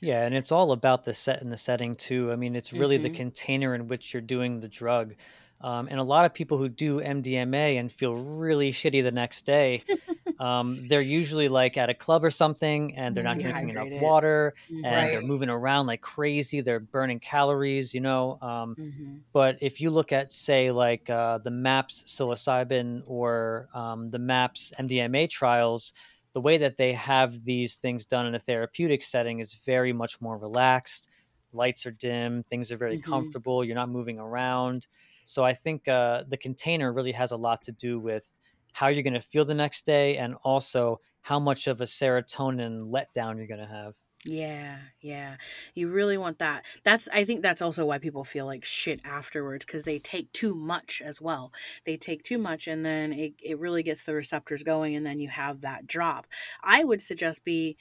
[0.00, 2.32] Yeah, and it's all about the set and the setting too.
[2.32, 3.10] I mean, it's really the Mhm.
[3.10, 5.14] container in which you're doing the drug.
[5.62, 9.46] Um, and a lot of people who do MDMA and feel really shitty the next
[9.46, 9.84] day,
[10.38, 14.54] um, they're usually like at a club or something and they're not drinking enough water
[14.82, 16.60] and they're moving around like crazy.
[16.60, 18.38] They're burning calories, you know.
[18.40, 24.10] Um, hmm but if you look at, say, like uh, the MAPS psilocybin or um,
[24.10, 25.92] the MAPS MDMA trials,
[26.34, 30.20] the way that they have these things done in a therapeutic setting is very much
[30.20, 31.08] more relaxed.
[31.52, 32.98] Lights are dim, things are very Mhm.
[32.98, 34.86] comfortable, you're not moving around.
[35.24, 38.30] So I think uh, the container really has a lot to do with
[38.72, 42.90] how you're going to feel the next day and also how much of a serotonin
[42.90, 43.94] letdown you're going to have.
[44.24, 45.36] Yeah, yeah.
[45.74, 46.64] You really want that.
[46.84, 50.54] That's I think that's also why people feel like shit afterwards because they take too
[50.54, 51.52] much as well.
[51.86, 55.18] They take too much and then it, it really gets the receptors going and then
[55.18, 56.28] you have that drop.
[56.62, 57.76] I would suggest be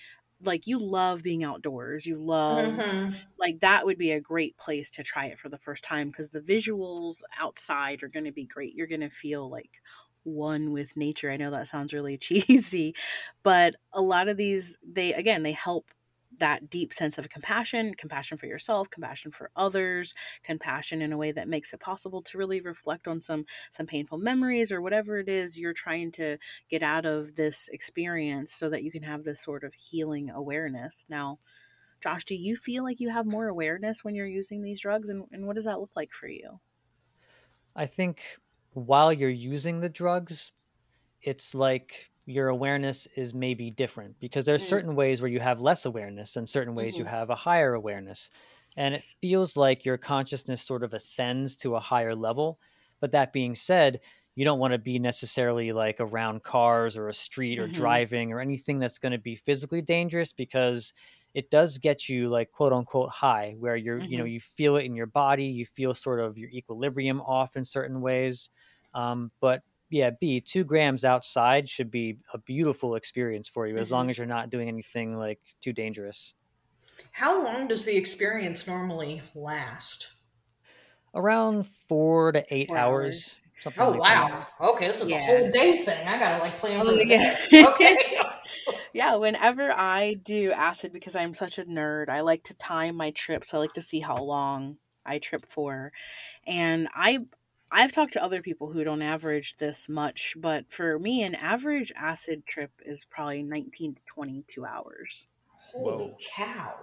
[0.46, 2.06] like you love being outdoors.
[2.06, 3.32] You love Mhm.
[3.40, 6.30] like that would be a great place to try it for the first time because
[6.30, 8.76] the visuals outside are going to be great.
[8.76, 9.82] You're going to feel like
[10.24, 11.32] one with nature.
[11.32, 12.96] I know that sounds really cheesy,
[13.44, 15.92] but a lot of these they again, they help
[16.42, 21.32] that deep sense of compassion, compassion for yourself, compassion for others, compassion in a way
[21.32, 25.30] that makes it possible to really reflect on some some painful memories or whatever it
[25.30, 26.38] is you're trying to
[26.70, 31.06] get out of this experience so that you can have this sort of healing awareness.
[31.08, 31.40] Now,
[32.02, 35.26] Josh, do you feel like you have more awareness when you're using these drugs and,
[35.32, 36.60] and what does that look like for you?
[37.76, 38.24] I think
[38.74, 40.52] while you're using the drugs,
[41.22, 44.66] it's like your awareness is maybe different because there's Mm.
[44.66, 47.06] certain ways where you have less awareness and certain ways you Mhm.
[47.06, 48.30] have a higher awareness.
[48.78, 52.60] And it feels like your consciousness sort of ascends to a higher level.
[53.00, 54.02] But that being said,
[54.36, 57.68] you don't want to be necessarily like around cars or a street or Mhm.
[57.68, 60.94] driving or anything that's going to be physically dangerous because
[61.34, 64.32] it does get you like quote unquote high where you're you know Mhm.
[64.34, 68.02] you feel it in your body you feel sort of your equilibrium off in certain
[68.02, 68.50] ways
[68.94, 73.92] um, but yeah b two grams outside should be a beautiful experience for you as
[73.92, 73.92] Mhm.
[73.92, 76.36] long as you're not doing anything like too dangerous
[77.14, 80.10] How long does the experience normally last?
[81.14, 83.42] around four to eight Four hours, hours.
[83.60, 84.28] something Oh like that.
[84.30, 84.48] wow.
[84.60, 85.18] Okay, this is Yeah.
[85.18, 86.08] a whole day thing.
[86.08, 87.38] I gotta like plan for Oh, the yeah.
[87.66, 87.98] Okay.
[88.94, 93.12] Yeah, whenever I do acid, because I'm such a nerd, I like to time my
[93.12, 93.54] trips.
[93.54, 95.92] I like to see how long I trip for.
[96.48, 97.20] And I
[97.72, 101.92] I've talked to other people who don't average this much, but for me, an average
[101.96, 105.28] acid trip is probably 19 to 22 hours.
[105.72, 106.18] Holy Whoa.
[106.36, 106.74] cow.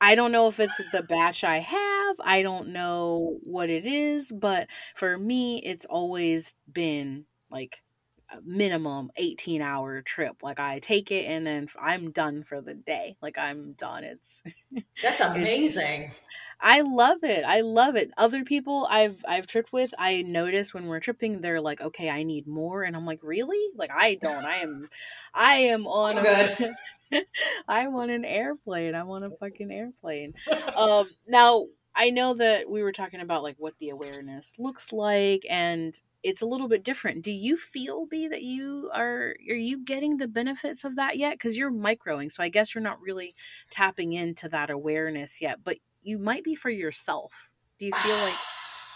[0.00, 2.16] I don't know if it's the batch I have.
[2.24, 7.89] I don't know what it is, but for me, it's always been like a
[8.44, 10.36] minimum 18 hour trip.
[10.42, 13.16] Like I take it and then I'm done for the day.
[13.20, 14.04] Like I'm done.
[14.04, 14.42] It's
[15.02, 16.12] That's amazing.
[16.60, 17.44] I love it.
[17.44, 18.10] I love it.
[18.18, 22.22] Other people I've I've tripped with, I notice when we're tripping, they're like, "Okay, I
[22.22, 24.44] need more," and I'm like, "Really?" Like I don't.
[24.44, 24.88] I am,
[25.32, 26.74] I am on a,
[27.68, 28.94] I'm on an airplane.
[28.94, 30.34] I'm on a fucking airplane.
[30.76, 35.44] Um, now I know that we were talking about like what the awareness looks like,
[35.48, 37.22] and it's a little bit different.
[37.22, 41.34] Do you feel B that you are are you getting the benefits of that yet?
[41.34, 43.34] Because you're microing, so I guess you're not really
[43.70, 47.50] tapping into that awareness yet, but you might be for yourself.
[47.78, 48.34] Do you feel like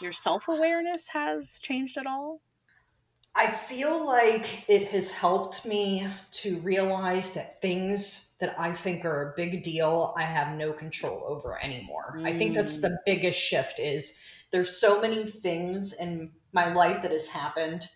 [0.00, 2.40] your self awareness has changed at all?
[3.36, 9.32] I feel like it has helped me to realize that things that I think are
[9.32, 12.20] a big deal, I have no control over anymore.
[12.22, 12.82] I think that's mm.
[12.82, 17.88] the biggest shift is there's so many things in my life that has happened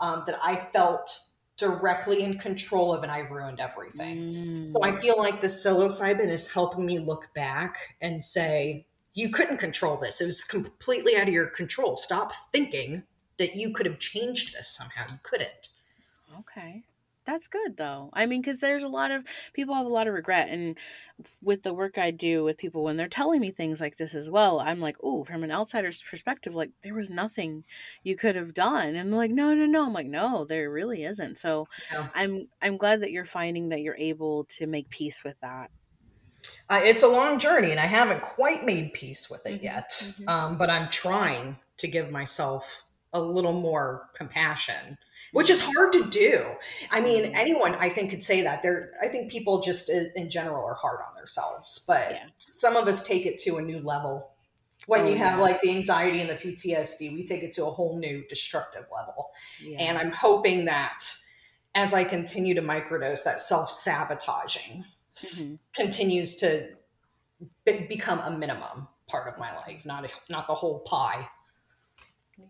[0.00, 1.18] um, that I felt
[1.56, 4.64] directly in control of and I ruined everything.
[4.64, 9.58] So I feel like the psilocybin is helping me look back and say, you couldn't
[9.58, 10.20] control this.
[10.20, 11.96] It was completely out of your control.
[11.96, 13.04] Stop thinking
[13.38, 15.04] that you could have changed this somehow.
[15.08, 15.68] You couldn't.
[16.40, 16.82] Okay.
[17.24, 18.10] That's good though.
[18.14, 20.76] I mean, because there's a lot of people have a lot of regret, and
[21.40, 24.28] with the work I do with people, when they're telling me things like this as
[24.28, 27.64] well, I'm like, oh, from an outsider's perspective, like there was nothing
[28.02, 29.86] you could have done, and they're like, no, no, no.
[29.86, 31.36] I'm like, no, there really isn't.
[31.38, 32.08] So, Yeah.
[32.12, 35.70] I'm I'm glad that you're finding that you're able to make peace with that.
[36.68, 39.92] Uh, it's a long journey, and I haven't quite made peace with it Mhm, yet.
[40.00, 40.26] mhm.
[40.26, 44.96] Um, but I'm trying to give myself a little more compassion,
[45.32, 46.56] which is hard to do.
[46.90, 47.34] I mean, Mhm.
[47.34, 48.62] anyone I think could say that.
[48.62, 52.26] There, I think people just in general are hard on themselves, but Yeah.
[52.38, 54.30] some of us take it to a new level.
[54.86, 55.44] When Oh, you have yeah.
[55.44, 59.32] like the anxiety and the PTSD, we take it to a whole new destructive level.
[59.60, 59.78] Yeah.
[59.80, 61.04] And I'm hoping that
[61.74, 65.58] as I continue to microdose, that self sabotaging Mhm.
[65.72, 66.76] continues to
[67.64, 71.28] be- become a minimum part of my life, not a, not the whole pie.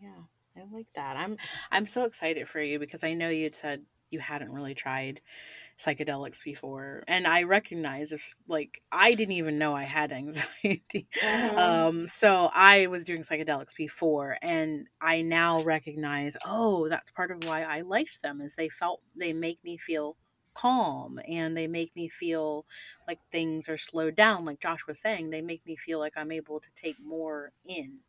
[0.00, 0.22] Yeah,
[0.56, 1.16] I like that.
[1.16, 1.36] I'm
[1.70, 5.22] I'm so excited for you because I know you'd said you hadn't really tried
[5.78, 11.08] psychedelics before, and I recognize if like I didn't even know I had anxiety.
[11.22, 11.56] Mhm.
[11.56, 17.44] Um, so I was doing psychedelics before, and I now recognize, oh, that's part of
[17.44, 20.18] why I liked them is they felt they make me feel
[20.54, 22.66] calm and they make me feel
[23.08, 26.30] like things are slowed down like josh was saying they make me feel like i'm
[26.32, 28.00] able to take more in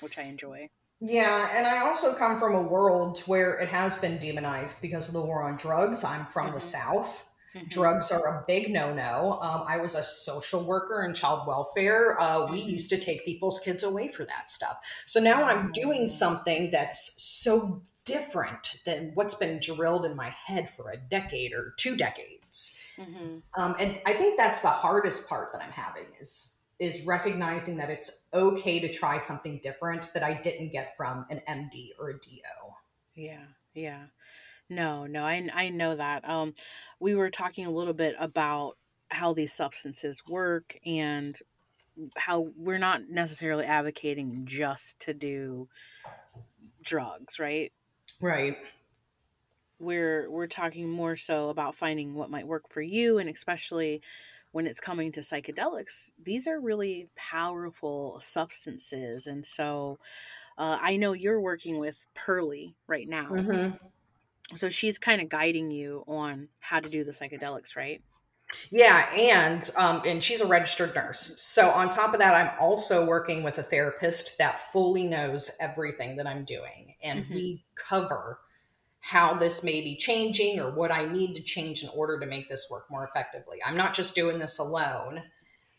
[0.00, 0.68] which i enjoy
[1.00, 5.14] Yeah, and I also come from a world where it has been demonized because of
[5.14, 6.02] the war on drugs.
[6.02, 6.60] I'm from the Mhm.
[6.60, 7.30] South.
[7.54, 7.68] Mhm.
[7.68, 9.38] Drugs are a big no no.
[9.40, 12.20] Um, I was a social worker in child welfare.
[12.20, 12.62] Uh, we Mhm.
[12.62, 14.78] used to take people's kids away for that stuff.
[15.06, 16.08] So now I'm doing Mm.
[16.08, 21.74] something that's so different than what's been drilled in my head for a decade or
[21.78, 22.78] two decades.
[22.96, 23.42] Mhm.
[23.58, 27.90] Um, and I think that's the hardest part that I'm having is is recognizing that
[27.90, 32.14] it's okay to try something different that I didn't get from an MD or a
[32.14, 32.40] DO.
[33.14, 34.04] Yeah, yeah.
[34.70, 36.28] No, no, I I know that.
[36.28, 36.54] Um,
[37.00, 38.76] we were talking a little bit about
[39.10, 41.36] how these substances work and
[42.16, 45.68] how we're not necessarily advocating just to do
[46.82, 47.72] drugs, right?
[48.20, 48.56] Right.
[49.80, 54.02] We're we're talking more so about finding what might work for you and especially
[54.58, 59.28] when it's coming to psychedelics, these are really powerful substances.
[59.28, 60.00] And so
[60.58, 63.26] uh, I know you're working with Pearly right now.
[63.26, 63.68] hmm
[64.56, 68.02] So she's kind of guiding you on how to do the psychedelics, right?
[68.72, 71.40] Yeah, and um, and she's a registered nurse.
[71.40, 76.16] So on top of that, I'm also working with a therapist that fully knows everything
[76.16, 77.34] that I'm doing, and mm-hmm.
[77.34, 78.40] we cover
[79.08, 82.46] how this may be changing or what I need to change in order to make
[82.46, 83.56] this work more effectively.
[83.64, 85.22] I'm not just doing this alone.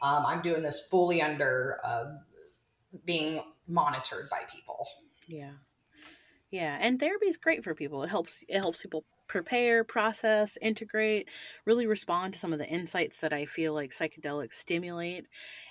[0.02, 2.06] Um, I'm doing this fully under uh,
[3.06, 4.88] being monitored by people.
[5.28, 5.52] Yeah.
[6.50, 8.02] Yeah, and therapy is great for people.
[8.02, 11.30] It helps it helps people prepare, process, integrate,
[11.64, 15.28] really respond to some of the insights that I feel like psychedelics stimulate.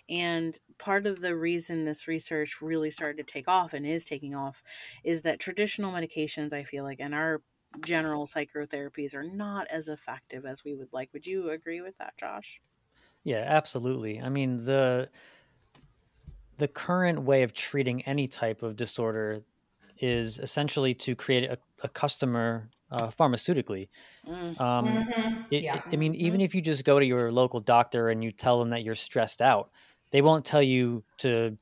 [0.09, 4.35] And part of the reason this research really started to take off and is taking
[4.35, 4.63] off
[5.05, 7.43] is that traditional medications, I feel like, and our
[7.85, 11.11] general psychotherapies are not as effective as we would like.
[11.13, 12.61] Would you agree with that, Josh?
[13.25, 14.21] Yeah, absolutely.
[14.21, 15.11] I mean, the
[16.57, 19.45] the current way of treating any type of disorder
[19.99, 23.89] is essentially to create a, a customer uh, pharmaceutically.
[24.27, 24.61] Mm.
[24.61, 25.43] Um, mm-hmm.
[25.51, 25.77] it, yeah.
[25.77, 26.45] it, I mean, even mm-hmm.
[26.45, 29.43] if you just go to your local doctor and you tell them that you're stressed
[29.43, 29.71] out,
[30.11, 31.57] they won't tell you to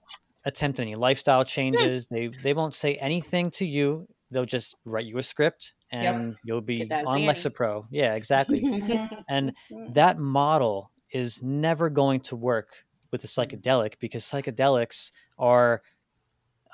[0.44, 2.06] attempt any lifestyle changes.
[2.06, 4.06] they they won't say anything to you.
[4.30, 6.36] They'll just write you a script and yep.
[6.44, 7.86] you'll be on Lexapro.
[7.90, 8.82] Yeah, exactly.
[9.28, 9.52] and
[9.90, 15.82] that model is never going to work with a psychedelic because psychedelics are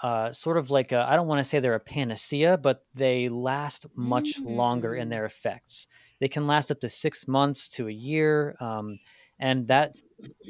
[0.02, 3.86] uh, sort of like I don't want to say they're a panacea, but they last
[3.94, 4.48] much mm-hmm.
[4.48, 5.10] longer in mm.
[5.12, 5.86] their effects.
[6.18, 8.98] They can last up to six months to a year, um,
[9.38, 9.94] and that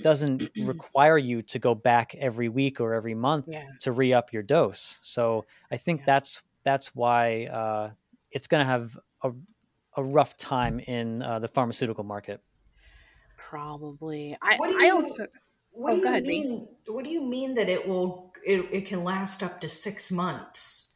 [0.03, 3.65] doesn't require you to go back every week or every month yeah.
[3.81, 4.99] to re up your dose.
[5.03, 6.07] So I think yeah.
[6.07, 7.91] that's that's why uh,
[8.31, 9.33] it's going to have a,
[9.97, 12.41] a rough time in uh, the pharmaceutical market.
[13.37, 14.37] Probably.
[14.41, 15.27] I, I also
[15.73, 16.69] what oh, do you ahead, mean?
[16.87, 18.33] What do you mean that it will?
[18.45, 20.93] It, it can last up to six months.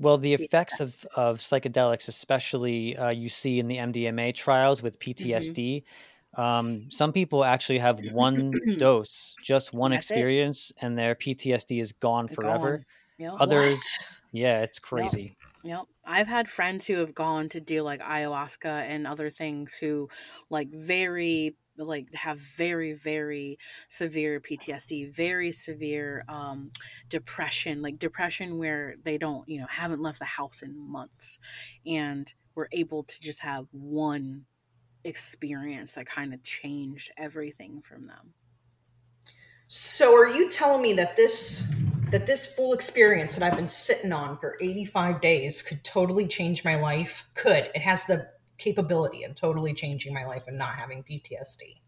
[0.00, 4.98] Well, the effects of, of psychedelics, especially uh, you see in the MDMA trials with
[4.98, 5.84] PTSD,
[6.36, 6.40] mm-hmm.
[6.40, 10.84] um, some people actually have one dose, just one That's experience, it.
[10.84, 12.78] and their PTSD is gone forever.
[12.78, 12.84] Gone.
[13.18, 13.32] Yep.
[13.38, 14.18] Others, what?
[14.32, 15.32] yeah, it's crazy.
[15.62, 15.78] Yep.
[15.78, 15.82] yep.
[16.04, 20.08] I've had friends who have gone to do like ayahuasca and other things who
[20.50, 23.58] like very like have very very
[23.88, 26.70] severe PTSD, very severe um,
[27.08, 31.38] depression, like depression where they don't you know haven't left the house in months,
[31.86, 34.44] and were able to just have one
[35.04, 38.34] experience that kind of changed everything from them.
[39.66, 41.72] So are you telling me that this
[42.10, 46.64] that this full experience that I've been sitting on for 85 days could totally change
[46.64, 47.24] my life?
[47.34, 47.70] Could.
[47.74, 51.80] It has the capability of totally changing my life and not having PTSD.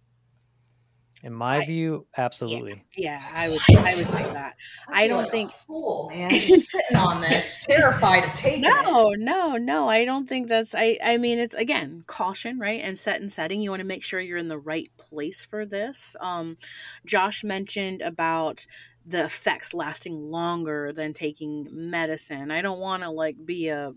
[1.22, 2.84] In my I, view, absolutely.
[2.94, 3.60] Yeah, yeah, I would.
[3.70, 4.54] I would say that.
[4.86, 5.50] I, I don't like think.
[5.50, 9.18] fool, man, just sitting on this, terrified of taking no, it.
[9.20, 10.74] No, no, I don't think that's.
[10.74, 10.98] I.
[11.02, 12.82] I mean, it's again caution, right?
[12.82, 13.62] And set and setting.
[13.62, 16.16] You want to make sure you're in the right place for this.
[16.20, 16.58] Um,
[17.06, 18.66] Josh mentioned about
[19.06, 22.50] the effects lasting longer than taking medicine.
[22.50, 23.94] I don't want to like be a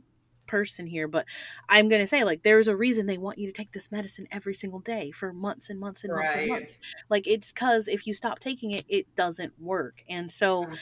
[0.49, 1.25] person here, but
[1.69, 4.27] I'm going to say, like, there's a reason they want you to take this medicine
[4.31, 6.41] every single day for months and months and months right.
[6.41, 6.79] and months.
[7.07, 10.01] Like, it's because if you stop taking it, it doesn't work.
[10.09, 10.77] And so, mm.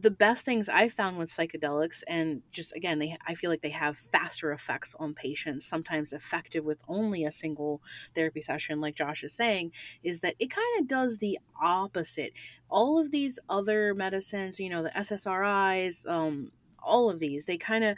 [0.00, 3.70] the best things I found with psychedelics, and just again, they I feel like they
[3.70, 7.82] have faster effects on patients, sometimes effective with only a single
[8.14, 9.72] therapy session, like Josh is saying,
[10.04, 12.32] is that it kind of does the opposite.
[12.70, 17.84] All of these other medicines, you know, the SSRIs, um, all of these they kind
[17.84, 17.96] of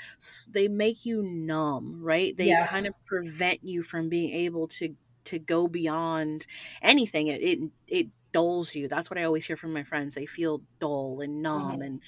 [0.50, 2.70] they make you numb right they yes.
[2.70, 6.46] kind of prevent you from being able to to go beyond
[6.82, 10.26] anything it it, it dulls you that's what i always hear from my friends they
[10.26, 11.82] feel dull and numb mm-hmm.
[11.82, 12.00] and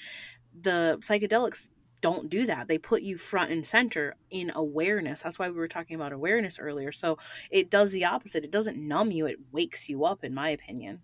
[0.60, 1.68] the psychedelics
[2.02, 2.68] don't do that.
[2.68, 5.22] They put you front and center in awareness.
[5.22, 6.92] That's why we were talking about awareness earlier.
[6.92, 7.16] So
[7.50, 8.44] it does the opposite.
[8.44, 11.00] It doesn't numb you, it wakes you up, in my opinion.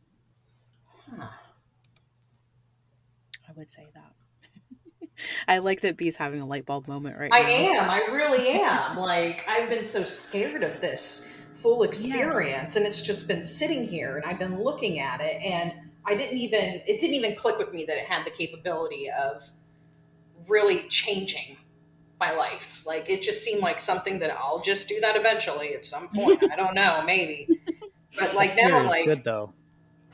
[1.16, 1.28] Huh.
[3.48, 4.12] I would say that.
[5.46, 7.46] I like that B's having a light bulb moment right I now.
[7.46, 7.90] I am.
[7.90, 8.96] I really am.
[8.96, 12.80] like I've been so scared of this full experience yeah.
[12.80, 15.72] and it's just been sitting here and I've been looking at it and
[16.06, 19.50] I didn't even it didn't even click with me that it had the capability of
[20.48, 21.56] really changing
[22.20, 22.82] my life.
[22.86, 26.44] Like it just seemed like something that I'll just do that eventually at some point.
[26.50, 27.60] I don't know, maybe.
[28.18, 29.52] But like now, like good though.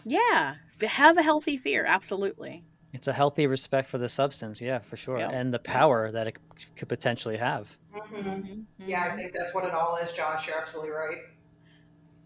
[0.05, 1.85] Yeah, have a healthy fear.
[1.87, 2.65] Absolutely.
[2.95, 5.33] It's a healthy respect for the substance, yeah, for sure, yep.
[5.35, 6.37] and the power that it
[6.77, 7.77] could potentially have.
[7.93, 8.29] Mm-hmm.
[8.29, 8.89] Mm-hmm.
[8.89, 10.47] Yeah, I think that's what it all is, Josh.
[10.47, 11.19] You're absolutely right.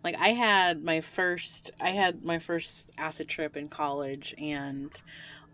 [0.05, 4.93] Like I had my first, I had my first acid trip in college, and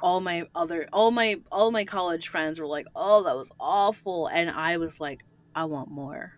[0.02, 4.26] all my other, all my, all my college friends were like, "Oh, that was awful,"
[4.26, 6.32] and I was like, "I want more."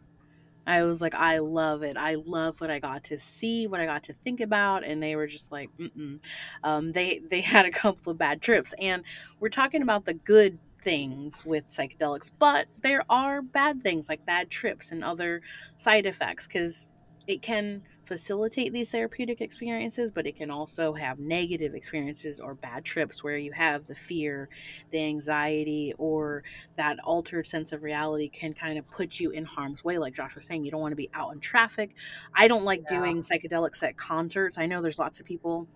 [0.67, 1.97] I was like, I love it.
[1.97, 5.17] I love what I got to see, what I got to think about, and they
[5.17, 6.21] were just like, mm
[6.65, 9.03] um, they they had a couple of bad trips, and
[9.41, 14.51] we're talking about the good things with psychedelics, but there are bad things like bad
[14.51, 15.43] trips and other
[15.77, 16.89] side effects because
[17.27, 22.85] it can facilitate these therapeutic experiences, but it can also have negative experiences or bad
[22.85, 24.49] trips where you have the fear,
[24.91, 26.45] the anxiety, or
[26.77, 29.99] that altered sense of reality can kind of put you in harm's way.
[29.99, 31.97] Like Josh was saying, you don't want to be out in traffic.
[32.35, 32.99] I don't like yeah.
[32.99, 34.57] doing psychedelics at concerts.
[34.57, 35.67] I know there's lots of people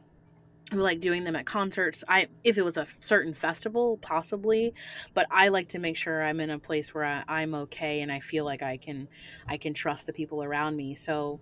[0.72, 4.72] who like doing them at concerts i if it was a certain festival possibly
[5.14, 8.12] but i like to make sure i'm in a place where I, am okay and
[8.12, 9.08] i feel like i can
[9.48, 11.40] i can trust the people around me so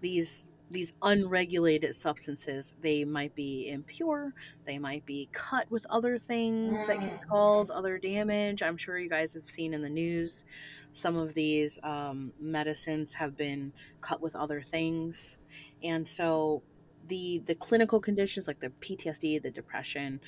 [0.00, 4.34] these these unregulated substances they might be impure
[4.66, 7.30] they might be cut with other things that can mm-hmm.
[7.30, 10.44] cause other damage i'm sure you guys have seen in the news
[10.92, 15.38] some of these um, medicines have been cut with other things
[15.82, 16.62] and so
[17.06, 20.20] the the clinical conditions like the ptsd the depression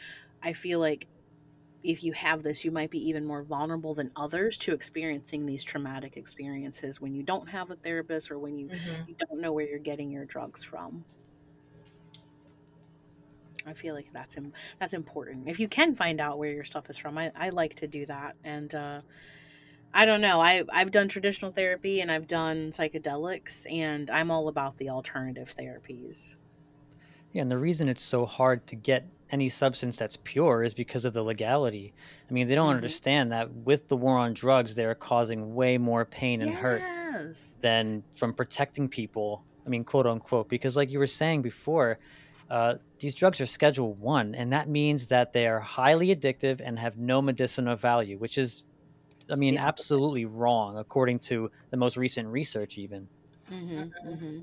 [0.43, 1.07] i feel like
[1.83, 5.65] if you have this, you might be even more vulnerable than others to experiencing these
[5.65, 9.09] traumatic experiences when you don't have a therapist or when you, mm-hmm.
[9.09, 11.05] you don't know where you're getting your drugs from.
[13.67, 14.37] I feel like that's
[14.79, 15.49] that's important.
[15.49, 18.07] If you can find out where your stuff is from, I, I like to do
[18.07, 18.35] that.
[18.43, 19.01] And uh,
[19.93, 20.41] I don't know.
[20.41, 25.55] I I've done traditional therapy and I've done psychedelics, and I'm all about the alternative
[25.55, 26.37] therapies.
[27.33, 31.05] Yeah, and the reason it's so hard to get any substance that's pure is because
[31.05, 31.93] of the legality.
[32.29, 32.77] I mean, they don't mm-hmm.
[32.77, 36.61] understand that with the war on drugs, they're causing way more pain and yes.
[36.61, 36.83] hurt
[37.61, 39.45] than from protecting people.
[39.67, 41.99] I mean, quote unquote, because like you were saying before,
[42.51, 46.79] uh, these drugs are Schedule One, and that means that they are highly addictive and
[46.79, 48.65] have no medicinal value, which is,
[49.31, 49.67] I mean, yeah.
[49.67, 53.07] absolutely wrong according to the most recent research, even.
[53.53, 54.39] Mm-hmm, mm-hmm.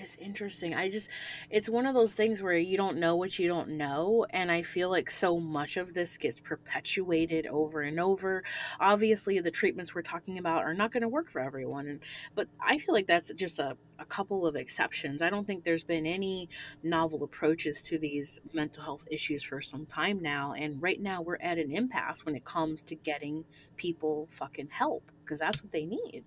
[0.00, 0.74] It's interesting.
[0.74, 1.10] I just,
[1.50, 4.24] it's one of those things where you don't know what you don't know.
[4.30, 8.42] And I feel like so much of this gets perpetuated over and over.
[8.80, 11.86] Obviously, the treatments we're talking about are not going to work for everyone.
[11.86, 12.00] And,
[12.34, 15.20] but I feel like that's just a, a couple of exceptions.
[15.20, 16.48] I don't think there's been any
[16.82, 20.54] novel approaches to these mental health issues for some time now.
[20.54, 23.44] And right now, we're at an impasse when it comes to getting
[23.76, 26.24] people fucking help because that's what they need.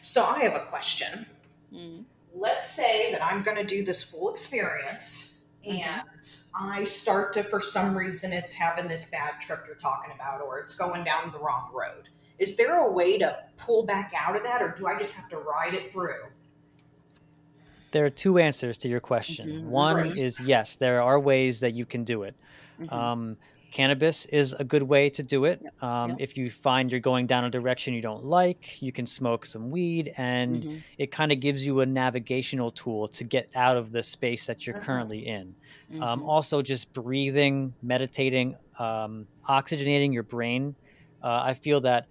[0.00, 1.26] So I have a question.
[1.70, 2.04] Mm
[2.34, 5.78] let's say that I'm going to do this full experience mm-hmm.
[5.78, 6.02] and
[6.54, 10.58] I start to, for some reason, it's having this bad trip you're talking about, or
[10.58, 12.08] it's going down the wrong road.
[12.38, 15.28] Is there a way to pull back out of that, or do I just have
[15.30, 16.22] to ride it through?
[17.92, 19.48] There are two answers to your question.
[19.48, 19.70] Mm-hmm.
[19.70, 20.16] One right.
[20.16, 22.34] is yes, there are ways that you can do it.
[22.80, 22.94] Mm-hmm.
[22.94, 23.36] Um,
[23.70, 25.60] cannabis is a good way to do it.
[25.62, 25.82] Yep.
[25.82, 26.18] Um, yep.
[26.20, 29.70] If you find you're going down a direction you don't like, you can smoke some
[29.70, 30.76] weed, and mm-hmm.
[30.98, 34.66] it kind of gives you a navigational tool to get out of the space that
[34.66, 34.84] you're uh-huh.
[34.84, 35.42] currently in.
[35.42, 35.54] Um,
[35.92, 36.02] mm-hmm.
[36.02, 40.74] Um, also, just breathing, meditating, um, oxygenating your brain.
[41.22, 42.06] Uh, I feel that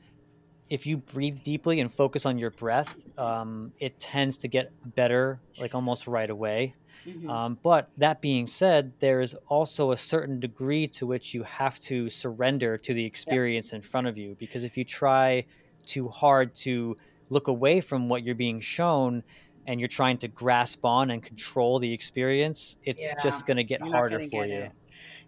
[0.70, 5.40] if you breathe deeply and focus on your breath, um, it tends to get better,
[5.60, 6.76] like almost right away.
[7.08, 7.30] Mm-hmm.
[7.30, 11.80] Um, but that being said, there is also a certain degree to which you have
[11.80, 13.78] to surrender to the experience yeah.
[13.78, 14.36] in front of you.
[14.40, 15.46] Because if you try
[15.86, 16.96] too hard to
[17.30, 19.24] look away from what you're being shown
[19.68, 23.24] and you're trying to grasp on and control the experience, it's yeah.
[23.24, 24.64] just going to get you're harder for you.
[24.64, 24.72] It.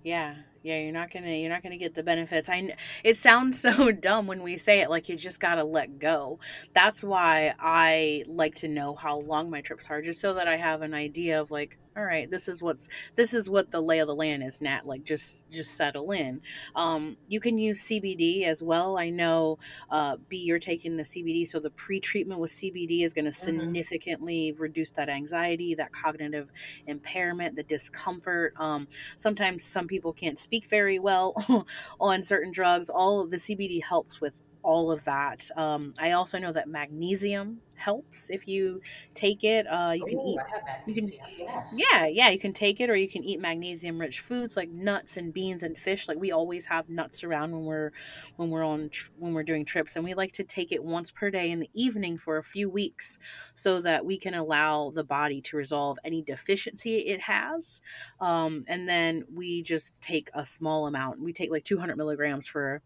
[0.04, 2.50] Yeah, yeah you're not gonna you're not gonna get the benefits.
[2.50, 6.40] I it sounds so dumb when we say it like you just gotta let go.
[6.74, 10.58] That's why i like to know how long my trips are just so that i
[10.58, 14.00] have an idea of like all right this is what's this is what the lay
[14.00, 16.42] of the land is nat like just just settle in.
[16.76, 18.98] Um, you can use cbd as well.
[18.98, 23.26] I know uh, b you're taking the cbd so the pre-treatment with cbd is going
[23.26, 23.60] to mm-hmm.
[23.60, 26.50] significantly reduce that anxiety that cognitive
[26.88, 28.54] impairment the discomfort.
[28.58, 31.36] Um, sometimes some people can't speak very well
[32.00, 32.90] on certain drugs.
[32.90, 35.50] All of the cbd helps with all of that.
[35.56, 38.80] Um, I also know that magnesium helps if you
[39.14, 39.66] take it.
[39.66, 40.40] Uh, you can Ooh, eat.
[40.86, 41.78] You can, yes.
[41.78, 42.30] yeah, yeah.
[42.30, 45.78] You can take it, or you can eat magnesium-rich foods like nuts and beans and
[45.78, 46.08] fish.
[46.08, 47.92] Like we always have nuts around when we're
[48.38, 51.30] when we're on when we're doing trips, and we like to take it once per
[51.30, 53.18] day in the evening for a few weeks,
[53.56, 57.82] so that we can allow the body to resolve any deficiency it has.
[58.20, 61.20] Um, and then we just take a small amount.
[61.20, 62.82] We take like 200 milligrams for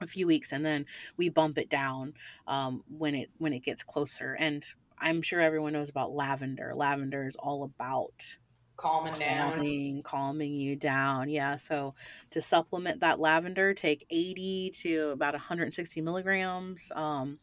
[0.00, 0.86] a few weeks and then
[1.16, 2.14] we bump it down
[2.46, 4.64] um, when it when it gets closer and
[4.98, 8.36] i'm sure everyone knows about lavender lavender is all about
[8.76, 11.94] calming, calming down calming you down yeah so
[12.30, 17.38] to supplement that lavender take 80 to about 160 milligrams um,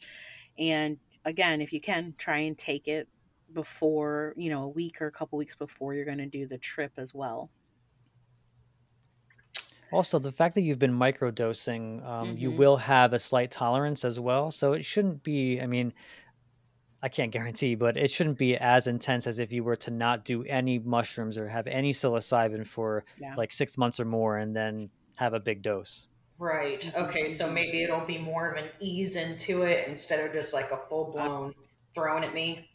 [0.57, 3.09] And again, if you can, try and take it
[3.51, 6.57] before, you know, a week or a couple weeks before you're going to do the
[6.57, 7.51] trip as well.
[9.95, 14.03] Also, the fact that you've been microdosing, um, you hmm will have a slight tolerance
[14.03, 14.51] as well.
[14.51, 15.93] So it shouldn't be, I mean,
[17.01, 20.25] I can't guarantee, but it shouldn't be as intense as if you were to not
[20.25, 23.35] do any mushrooms or have any psilocybin for Yeah.
[23.37, 26.07] like six months or more and then have a big dose.
[26.37, 26.83] Right.
[26.83, 27.27] hmm Okay.
[27.29, 30.77] So maybe it'll be more of an ease into it instead of just like a
[30.89, 31.53] full blown
[31.93, 32.69] thrown at me.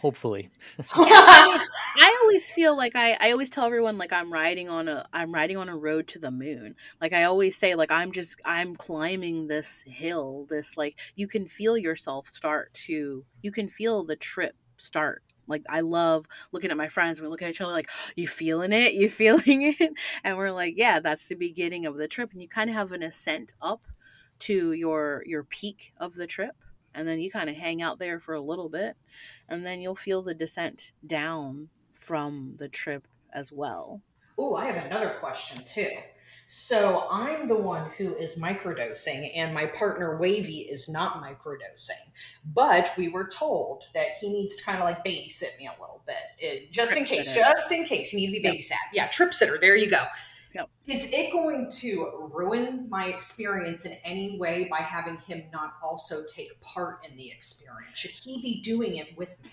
[0.00, 0.48] Hopefully.
[0.94, 5.30] I always feel like I, I always tell everyone like I'm riding on a I'm
[5.32, 6.74] riding on a road to the moon.
[7.02, 10.46] Like I always say like I'm just I'm climbing this hill.
[10.48, 15.22] This like you can feel yourself start to you can feel the trip start.
[15.46, 17.20] Like I love looking at my friends.
[17.20, 19.92] We look at each other like you feeling it, you feeling it,
[20.24, 22.32] and we're like yeah, that's the beginning of the trip.
[22.32, 23.82] And you kind of have an ascent up
[24.40, 26.56] to your your peak of the trip
[26.94, 28.96] and then you kind of hang out there for a little bit
[29.48, 34.00] and then you'll feel the descent down from the trip as well
[34.38, 35.90] Oh, I have another question too.
[36.46, 42.10] So I'm the one who is microdosing, and my partner Wavy is not microdosing.
[42.44, 46.02] But we were told that he needs to kind of like babysit me a little
[46.06, 47.40] bit, It- just in case, sitter.
[47.40, 48.54] just in case you need to be Yep.
[48.54, 48.92] babysat.
[48.94, 49.58] Yeah, trip sitter.
[49.58, 50.04] There you go.
[50.54, 50.68] Yep.
[50.86, 56.22] Is it going to ruin my experience in any way by having him not also
[56.34, 57.96] take part in the experience?
[57.96, 59.50] Should he be doing it with me?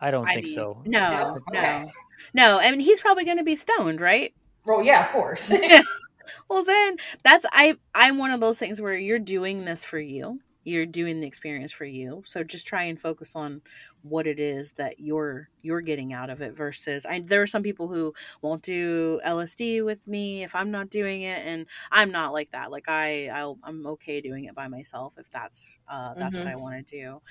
[0.00, 0.82] I don't I think mean, so.
[0.84, 1.38] no No?
[1.48, 1.84] Okay.
[1.84, 1.90] no
[2.34, 5.52] no i mean he's probably going to be stoned right Well, yeah, of course.
[6.50, 10.40] well then that's i i'm one of those things where you're doing this for you
[10.64, 12.22] you're doing the experience for you.
[12.24, 13.62] So just try and focus on
[14.02, 17.62] what it is that you're you're getting out of it versus I, there are some
[17.62, 22.32] people who won't do lsd with me if i'm not doing it and i'm not
[22.32, 22.72] like that.
[22.72, 26.52] Like i I'll, i'm okay doing it by myself if that's uh that's what Mhm.
[26.52, 27.22] i want to do.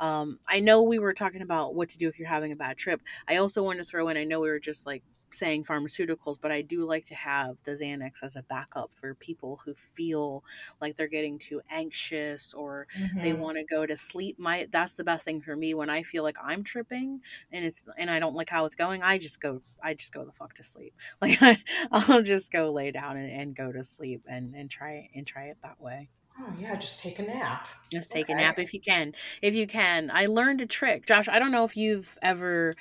[0.00, 2.76] Um i know we were talking about what to do if you're having a bad
[2.76, 3.00] trip.
[3.26, 5.02] I also want to throw in i know we were just like
[5.34, 9.60] saying pharmaceuticals, but I do like to have the Xanax as a backup for people
[9.64, 10.44] who feel
[10.80, 12.86] like they're getting too anxious or
[13.20, 13.38] they Mhm.
[13.38, 14.38] want to go to sleep.
[14.38, 17.20] My that's the best thing for me when I feel like I'm tripping
[17.52, 19.02] and it's and I don't like how it's going.
[19.02, 20.94] I just go I just go the fuck to sleep.
[21.20, 21.58] Like I,
[21.90, 25.44] I'll just go lay down and, and go to sleep and and try and try
[25.46, 26.10] it that way.
[26.38, 27.66] Oh yeah, just take a nap.
[27.90, 29.14] Just take a nap if you can.
[29.42, 30.10] If you can.
[30.12, 31.06] I learned a trick.
[31.06, 32.74] Josh, I don't know if you've ever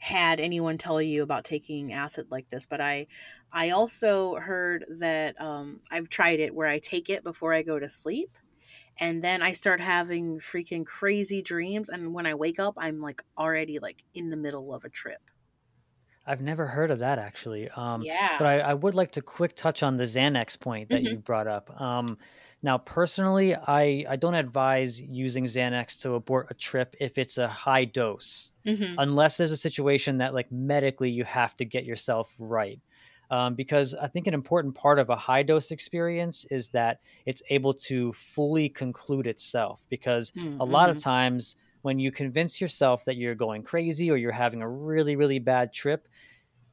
[0.00, 3.06] had anyone tell you about taking acid like this, but I
[3.52, 7.78] I also heard that um I've tried it where I take it before I go
[7.78, 8.36] to sleep
[9.00, 13.22] and then I start having freaking crazy dreams and when I wake up I'm like
[13.38, 15.22] already like in the middle of a trip.
[16.26, 17.68] I've never heard of that actually.
[17.70, 18.36] Um, Yeah.
[18.36, 21.08] but I, I would like to quick touch on the Xanax point that Mhm.
[21.08, 21.70] you brought up.
[21.80, 22.18] Um,
[22.62, 27.48] now, personally, I, I don't advise using Xanax to abort a trip if it's a
[27.48, 28.98] high dose, Mhm.
[28.98, 32.80] unless there's a situation that, like, medically you have to get yourself right.
[33.30, 37.42] Um, because I think an important part of a high dose experience is that it's
[37.48, 39.86] able to fully conclude itself.
[39.88, 41.00] Because a lot of Mhm.
[41.00, 45.38] times, when you convince yourself that you're going crazy or you're having a really, really
[45.38, 46.08] bad trip,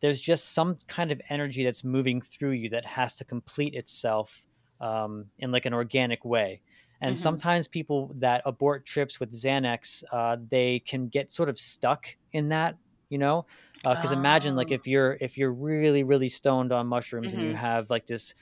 [0.01, 4.46] there's just some kind of energy that's moving through you that has to complete itself
[4.79, 6.61] um, in like an organic way.
[7.01, 7.17] And Mhm.
[7.17, 12.49] sometimes people that abort trips with Xanax, uh, they can get sort of stuck in
[12.49, 12.77] that,
[13.09, 13.45] you know,
[13.83, 14.73] because imagine like Oh.
[14.73, 17.55] if you're if you're really really stoned on mushrooms and you Mhm.
[17.55, 18.33] have like this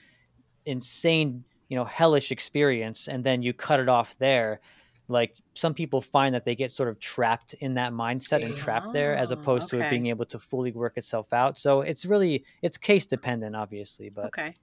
[0.64, 4.60] insane you know hellish experience and then you cut it off there
[5.08, 8.90] like some people find that they get sort of trapped in that mindset and trapped
[8.92, 12.04] there as Ah, opposed to it being able to fully work itself out so it's
[12.04, 14.58] really it's case dependent obviously but Okay.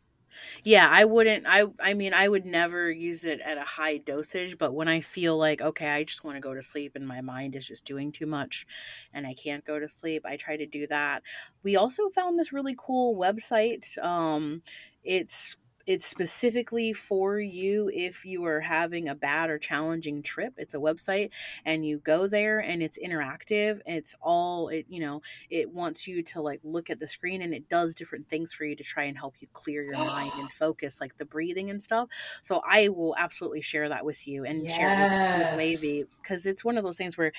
[0.63, 4.57] Yeah, I wouldn't I I mean I would never use it at a high dosage,
[4.57, 7.21] but when I feel like okay, I just want to go to sleep and my
[7.21, 8.65] mind is just doing too much
[9.13, 11.23] and I can't go to sleep, I try to do that.
[11.63, 13.97] We also found this really cool website.
[14.03, 14.61] Um
[15.03, 20.53] it's it's specifically for you if you are having a bad or challenging trip.
[20.57, 21.31] It's a website
[21.65, 23.81] and you go there and it's interactive.
[23.85, 27.53] It's all it you know, it wants you to like look at the screen and
[27.53, 30.51] it does different things for you to try and help you clear your mind and
[30.53, 32.09] focus like the breathing and stuff
[32.41, 36.45] so i will absolutely share that with you and share it with, with wavy because
[36.45, 37.31] it's one of those things where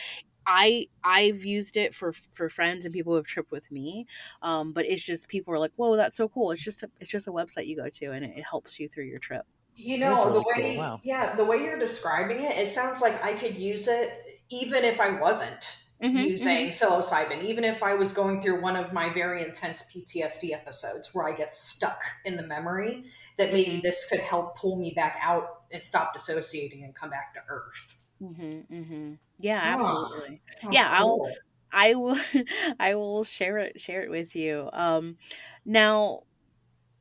[0.46, 4.06] i i've used it for for friends and people who have tripped with me
[4.42, 7.10] um but it's just people are like whoa that's so cool it's just a, it's
[7.10, 9.98] just a website you go to and it, it helps you through your trip You
[10.02, 11.02] That is know, the really cool, way wow.
[11.02, 15.00] yeah, the way you're describing it, it sounds like I could use it even if
[15.00, 19.44] I wasn't Mhm, using psilocybin, even if I was going through one of my very
[19.44, 23.82] intense PTSD episodes where I get stuck in the memory, that maybe Mhm.
[23.82, 28.06] this could help pull me back out and stop dissociating and come back to earth.
[28.20, 29.14] Mm-hmm, mm-hmm.
[29.38, 30.42] Yeah, absolutely.
[30.48, 31.28] Sounds Yeah, I'll.
[31.72, 32.16] I will
[32.80, 34.70] I will share it share it with you.
[34.72, 35.16] Um
[35.64, 36.22] now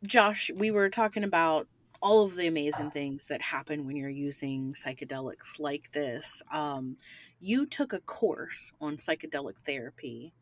[0.06, 1.68] Josh, we were talking about
[2.02, 6.42] all of the amazing things that happen when you're using psychedelics like this.
[6.52, 6.98] Um
[7.40, 10.34] you took a course on psychedelic therapy.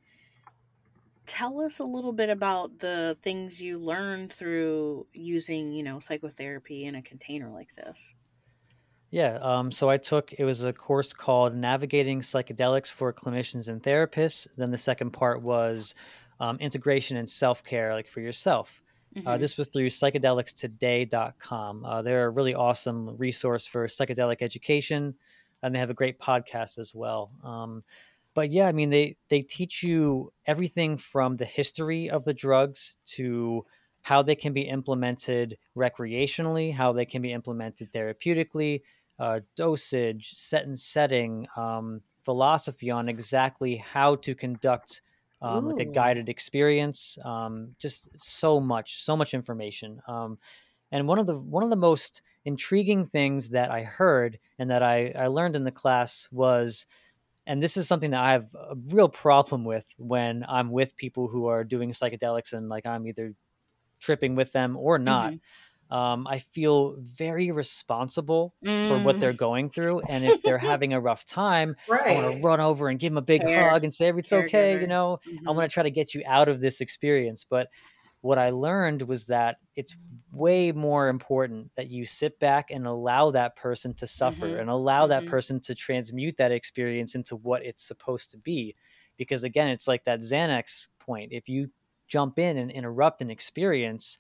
[1.25, 6.83] Tell us a little bit about the things you learned through using, you know, psychotherapy
[6.85, 8.13] in a container like this.
[9.12, 13.84] Yeah, um, so I took it was a course called Navigating Psychedelics for Clinicians and
[13.84, 14.47] Therapists.
[14.55, 15.93] Then the second part was
[16.39, 18.82] um, integration and self care, like for yourself.
[19.26, 19.38] Uh, Mhm.
[19.38, 21.86] this was through psychedelicstoday.com.
[21.86, 25.16] Uh, they're a really awesome resource for psychedelic education,
[25.62, 27.32] and they have a great podcast as well.
[27.43, 27.84] Um,
[28.34, 32.95] but yeah, I mean, they they teach you everything from the history of the drugs
[33.07, 33.66] to
[34.03, 38.82] how they can be implemented recreationally, how they can be implemented therapeutically,
[39.22, 45.01] uh, dosage, set and setting, um, philosophy on exactly how to conduct
[45.41, 47.17] um, like a guided experience.
[47.26, 50.01] Um, just so much, so much information.
[50.07, 50.39] Um,
[50.91, 54.84] and one of the one of the most intriguing things that I heard and that
[54.84, 56.86] I, I learned in the class was,
[57.47, 61.28] and this is something that I have a real problem with when I'm with people
[61.28, 63.36] who are doing psychedelics and like I'm either
[63.99, 65.36] tripping with them or not.
[65.36, 65.41] Mhm.
[65.91, 69.21] Um, I feel very responsible for what Mm.
[69.21, 70.01] they're going through.
[70.01, 71.75] And if they're having a rough time,
[72.07, 74.33] I want to run over and give them a big Care hug and say, it's
[74.33, 74.73] okay.
[74.75, 75.53] You know, I Mhm.
[75.53, 77.45] want to try to get you out of this experience.
[77.45, 77.69] But
[78.21, 79.97] what I learned was that it's
[80.31, 84.59] way more important that you sit back and allow that person to suffer Mhm.
[84.59, 85.25] and allow that Mhm.
[85.25, 88.75] person to transmute that experience into what it's supposed to be.
[89.17, 91.31] Because again, it's like that Xanax point.
[91.31, 91.71] If you
[92.12, 94.18] jump in and interrupt an experience,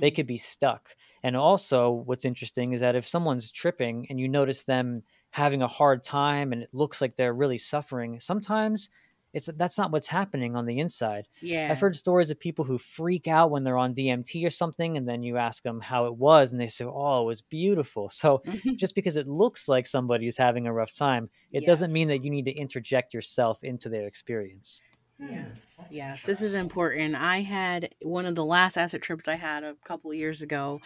[0.00, 0.12] they Mhm.
[0.12, 0.96] could be stuck.
[1.22, 5.68] And also, what's interesting is that if someone's tripping and you notice them having a
[5.68, 8.90] hard time and it looks like they're really suffering, sometimes
[9.34, 11.28] it's that's not what's happening on the inside.
[11.40, 11.68] Yeah.
[11.68, 15.06] I've heard stories of people who freak out when they're on DMT or something, and
[15.08, 18.42] then you ask them how it was, and they say, "Oh, it was beautiful." So
[18.78, 22.30] just because it looks like somebody's having a rough time, it doesn't mean that you
[22.30, 24.82] need to interject yourself into their experience.
[25.18, 27.14] Hmm, Yes, that's yes, this is important.
[27.16, 30.80] I had one of the last acid trips I had a couple of years ago.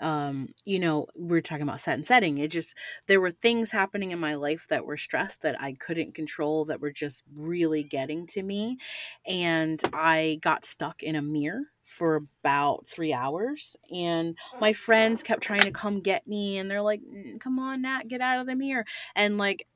[0.00, 2.38] Um, you know, we are talking about set and setting.
[2.38, 2.76] It just
[3.08, 6.80] there were things happening in my life that were stress that I couldn't control that
[6.80, 8.78] were just really getting to me,
[9.26, 15.42] and I got stuck in a mirror for about three hours and my friends kept
[15.42, 18.46] trying to come get me and they're like "Mm, come on nat get out of
[18.46, 19.66] the mirror and like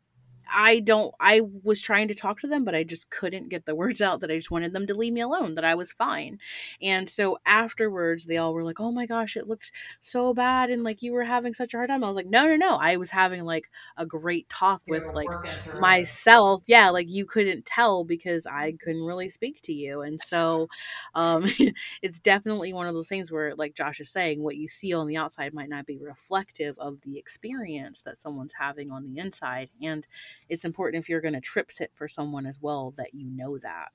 [0.54, 3.74] I don't I was trying to talk to them but I just couldn't get the
[3.76, 6.38] words out that I just wanted them to leave me alone that I was fine.
[6.82, 10.82] And so afterwards they all were like, "Oh my gosh, it looked so bad and
[10.84, 12.76] like you were having such a hard time." I was like, "No, no, no.
[12.76, 15.80] I was having like a great talk with like working through it.
[15.80, 16.62] myself.
[16.66, 20.68] Yeah, like you couldn't tell because I couldn't really speak to you." And so
[21.14, 21.44] um
[22.02, 25.06] it's definitely one of those things where like Josh is saying what you see on
[25.06, 29.70] the outside might not be reflective of the experience that someone's having on the inside
[29.82, 30.06] and
[30.48, 33.58] it's important if you're going to trip sit for someone as well that you know
[33.58, 33.88] that.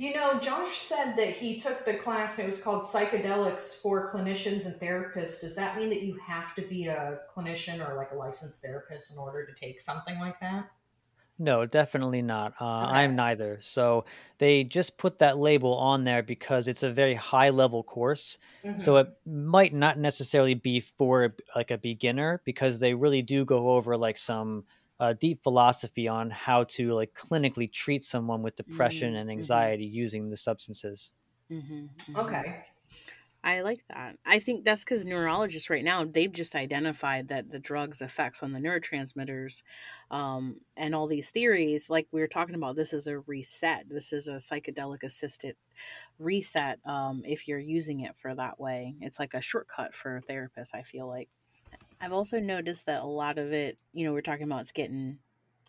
[0.00, 4.64] You know, Josh said that he took the class it was called Psychedelics for Clinicians
[4.64, 5.42] and Therapists.
[5.42, 9.12] Does that mean that you have to be a clinician or like a licensed therapist
[9.12, 10.70] in order to take something like that?
[11.40, 12.54] No, definitely not.
[12.60, 12.90] Uh, Okay.
[12.90, 13.58] I'm neither.
[13.62, 14.04] So
[14.38, 18.38] they just put that label on there because it's a very high level course.
[18.76, 18.98] So Mhm.
[18.98, 23.70] it might not necessarily be for a- like a beginner because they really do go
[23.70, 24.66] over like some
[25.00, 29.40] uh, deep philosophy on how to like clinically treat someone with depression Mm, and mhm.
[29.40, 31.14] anxiety using the substances.
[31.50, 32.16] Mhm, mhm.
[32.16, 32.64] Okay.
[33.42, 34.16] I like that.
[34.26, 38.52] I think that's because neurologists right now they've just identified that the drugs' effects on
[38.52, 39.62] the neurotransmitters,
[40.10, 41.88] um, and all these theories.
[41.88, 43.88] Like we were talking about, this is a reset.
[43.88, 45.56] This is a psychedelic assisted
[46.18, 46.80] reset.
[46.84, 50.74] Um, if you're using it for that way, it's like a shortcut for therapists.
[50.74, 51.28] I feel like.
[52.00, 55.18] I've also noticed that a lot of it, you know, we're talking about it's getting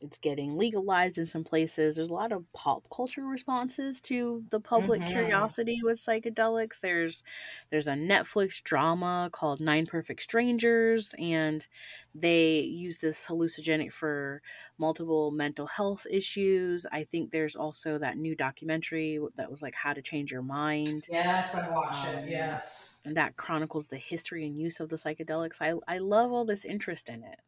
[0.02, 1.96] it's getting legalized in some places.
[1.96, 5.06] There's a lot of pop culture responses to the public Mhm.
[5.06, 6.80] curiosity with psychedelics.
[6.82, 7.24] There's
[7.70, 11.68] there's a Netflix drama called Nine Perfect Strangers and
[12.14, 14.42] they use this hallucinogenic for
[14.78, 16.86] multiple mental health issues.
[16.92, 21.10] I think there's also that new documentary that was like How to Change Your Mind
[21.10, 22.30] Yes, I've watched Um, it.
[22.30, 22.98] Yes.
[23.06, 25.62] and that chronicles the history and use of the psychedelics.
[25.62, 27.42] I I love all this interest in it.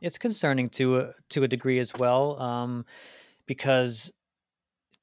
[0.00, 2.84] It's concerning to a, to a degree as well, um,
[3.46, 4.12] because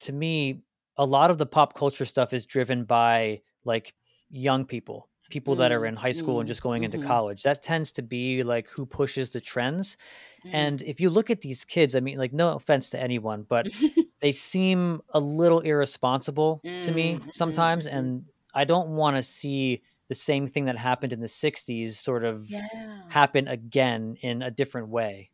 [0.00, 0.62] to me,
[0.96, 3.94] a lot of the pop culture stuff is driven by like
[4.30, 7.00] young people people that are in high school and Mm, just going into mhm.
[7.00, 7.42] college.
[7.42, 9.96] That tends to be like who pushes the trends.
[10.44, 10.52] Mhm.
[10.52, 13.70] And if you look at these kids, I mean, like, no offense to anyone, but
[14.20, 17.86] they seem a little irresponsible to me Mm, sometimes.
[17.86, 18.08] mm, mm.
[18.08, 22.24] And I don't want to see the same thing that happened in the 60s sort
[22.24, 23.04] of Yeah.
[23.08, 25.30] happen again in a different way.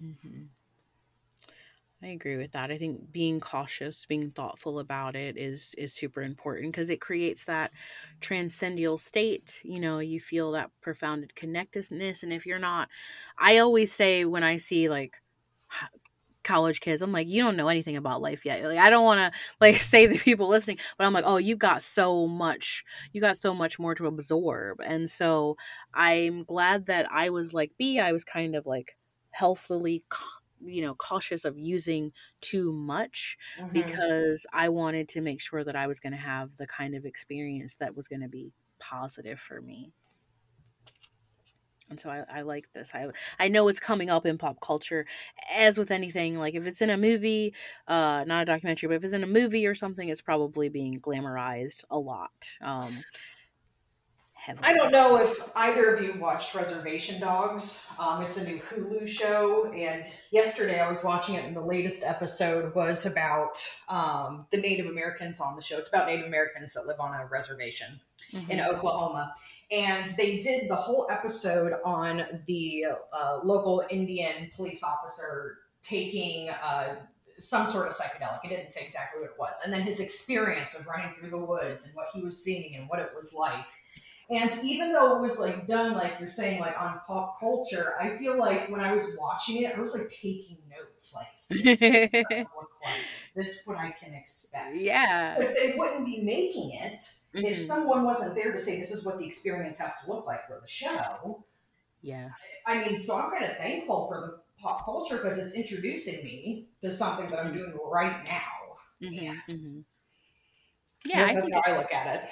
[0.00, 0.50] hmm
[2.02, 2.70] I agree with that.
[2.70, 7.44] I think being cautious, being thoughtful about it is is super important because it creates
[7.44, 7.72] that
[8.20, 9.62] transcendental state.
[9.64, 12.90] You know, you feel that profound connectedness, and if you're not,
[13.38, 15.22] I always say when I see like
[16.44, 18.64] college kids, I'm like, you don't know anything about life yet.
[18.64, 21.56] Like, I don't want to like say the people listening, but I'm like, oh, you
[21.56, 25.56] got so much, you got so much more to absorb, and so
[25.94, 27.98] I'm glad that I was like B.
[27.98, 28.96] I was kind of like
[29.30, 30.04] healthily
[30.64, 33.72] you know cautious of using too much Mhm.
[33.72, 37.04] because i wanted to make sure that i was going to have the kind of
[37.04, 39.92] experience that was going to be positive for me
[41.90, 43.08] and so I, I like this I,
[43.38, 45.06] I know it's coming up in pop culture
[45.54, 47.54] as with anything like if it's in a movie
[47.88, 50.94] uh not a documentary but if it's in a movie or something it's probably being
[51.00, 53.02] glamorized a lot um
[54.32, 57.90] heavily I don't know if either of you watched Reservation Dogs.
[57.98, 62.04] Um, it's a new Hulu show, and yesterday I was watching it, and the latest
[62.04, 63.56] episode was about
[63.88, 65.78] um, the Native Americans on the show.
[65.78, 68.00] It's about Native Americans that live on a reservation
[68.34, 68.68] in Mhm.
[68.68, 69.34] Oklahoma.
[69.70, 76.96] And they did the whole episode on the uh, local Indian police officer taking uh,
[77.38, 78.40] some sort of psychedelic.
[78.44, 79.56] It didn't say exactly what it was.
[79.64, 82.88] And then his experience of running through the woods and what he was seeing and
[82.88, 83.64] what it was like.
[84.30, 88.16] And even though it was like done, like you're saying, like on pop culture, I
[88.18, 91.14] feel like when I was watching it, I was like taking notes.
[91.14, 92.46] Like, this is like.
[93.34, 94.76] This is what I can expect.
[94.76, 97.02] yeah Because they wouldn't be making it
[97.40, 97.66] if Mhm.
[97.66, 100.60] someone wasn't there to say this is what the experience has to look like for
[100.60, 101.44] the show.
[102.02, 106.24] yes I mean, so I'm kind of thankful for the pop culture because it's introducing
[106.24, 108.76] me to something that I'm doing right now.
[109.00, 109.84] Mhm, mhm.
[111.12, 112.30] Yeah, yeah I that's think how I look at it.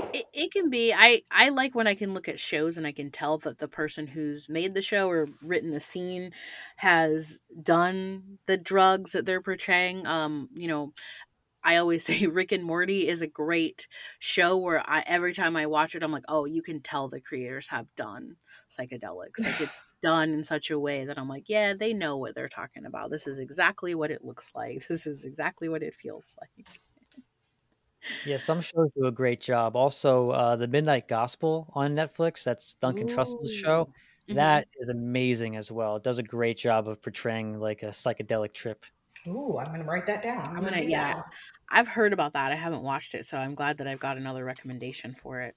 [0.00, 2.92] It, it can be i i like when i can look at shows and i
[2.92, 6.32] can tell that the person who's made the show or written the scene
[6.76, 10.92] has done the drugs that they're portraying um you know
[11.64, 13.88] i always say rick and morty is a great
[14.18, 17.20] show where i every time i watch it i'm like oh you can tell the
[17.20, 18.36] creators have done
[18.70, 22.34] psychedelics like it's done in such a way that i'm like yeah they know what
[22.34, 23.10] they're talking about.
[23.10, 24.86] This is exactly what it looks like.
[24.88, 26.66] This is exactly what it feels like
[28.24, 29.76] Yeah, some shows do a great job.
[29.76, 33.88] Also, uh, the Midnight Gospel on Netflix, that's Duncan Trussell's show.
[34.28, 34.32] Ooh.
[34.32, 34.34] Mhm.
[34.36, 35.96] That is amazing as well.
[35.96, 38.84] It does a great job of portraying like a psychedelic trip.
[39.28, 40.46] Ooh, I'm going to write that down.
[40.48, 41.14] I'm, I'm going gonna- yeah.
[41.14, 41.24] that.
[41.70, 42.52] I've heard about that.
[42.52, 45.56] I haven't watched it, so I'm glad that I've got another recommendation for it.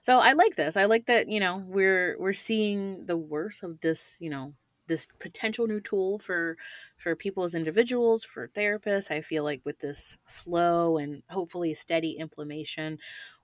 [0.00, 0.76] So I like this.
[0.76, 4.54] I like that, you know, we're we're seeing the worth of this, you know,
[4.86, 6.56] this potential new tool for
[6.96, 9.10] for people as individuals, for therapists.
[9.10, 12.98] I feel like with this slow and hopefully steady implementation,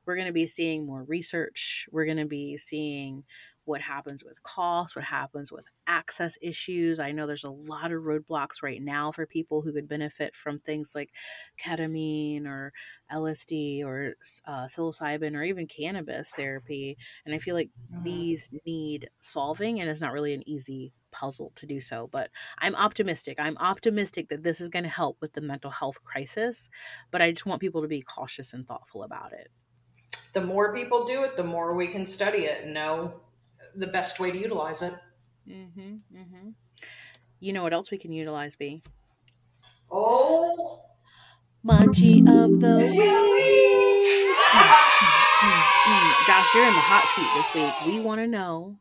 [0.07, 1.89] we're going to be seeing more research.
[1.93, 3.25] We're going to be seeing
[3.71, 7.01] what happens with costs, what happens with access issues.
[7.01, 10.61] I know there's a lot of roadblocks right now for people who could benefit from
[10.61, 11.11] things like
[11.59, 12.73] ketamine or
[13.11, 14.15] LSD or
[14.47, 16.97] uh, psilocybin or even cannabis therapy.
[17.25, 18.01] And I feel like Mhm.
[18.03, 22.07] these need solving, and it's not really an easy puzzle to do so.
[22.07, 23.39] But I'm optimistic.
[23.41, 26.71] I'm optimistic that this is going to help with the mental health crisis.
[27.11, 29.51] But I just want people to be cautious and thoughtful about it.
[30.33, 33.21] The more people do it, the more we can study it and know
[33.75, 34.95] the best way to utilize it.
[35.49, 36.49] Mm-hmm, mm-hmm.
[37.41, 38.83] You know what else we can utilize, B?
[39.91, 40.83] Oh,
[41.65, 43.57] Munchie of the Munchie of the week.
[43.57, 44.37] week.
[45.41, 46.27] Mm, mm.
[46.27, 47.95] Josh, you're in the hot seat this week.
[47.95, 48.77] We want to know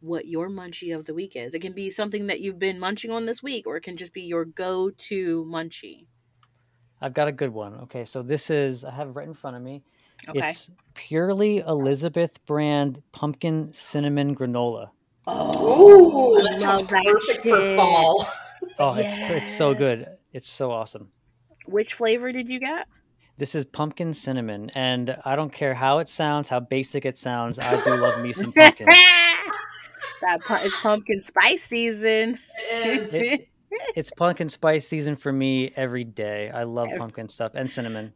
[0.00, 1.54] what your munchie of the week is.
[1.54, 4.12] It can be something that you've been munching on this week, or it can just
[4.12, 6.06] be your go-to munchie.
[7.00, 7.74] I've got a good one.
[7.82, 9.82] Okay, so this is I have it right in front of me.
[10.28, 10.48] Okay.
[10.48, 14.90] It's purely Elizabeth brand pumpkin cinnamon granola.
[15.26, 18.26] Oh, Ooh, that sounds love that perfect for fall.
[18.78, 20.06] Oh, it's it's so good.
[20.32, 21.10] It's so awesome.
[21.66, 22.86] Which flavor did you get?
[23.38, 27.58] This is pumpkin cinnamon, and I don't care how it sounds, how basic it sounds.
[27.58, 28.86] I do love me some pumpkin.
[30.20, 32.38] that pu- is pumpkin spice season.
[32.70, 33.14] It is.
[33.14, 33.46] It-
[33.94, 36.50] it's pumpkin spice season for me every day.
[36.50, 38.12] I love Ev- pumpkin stuff and cinnamon.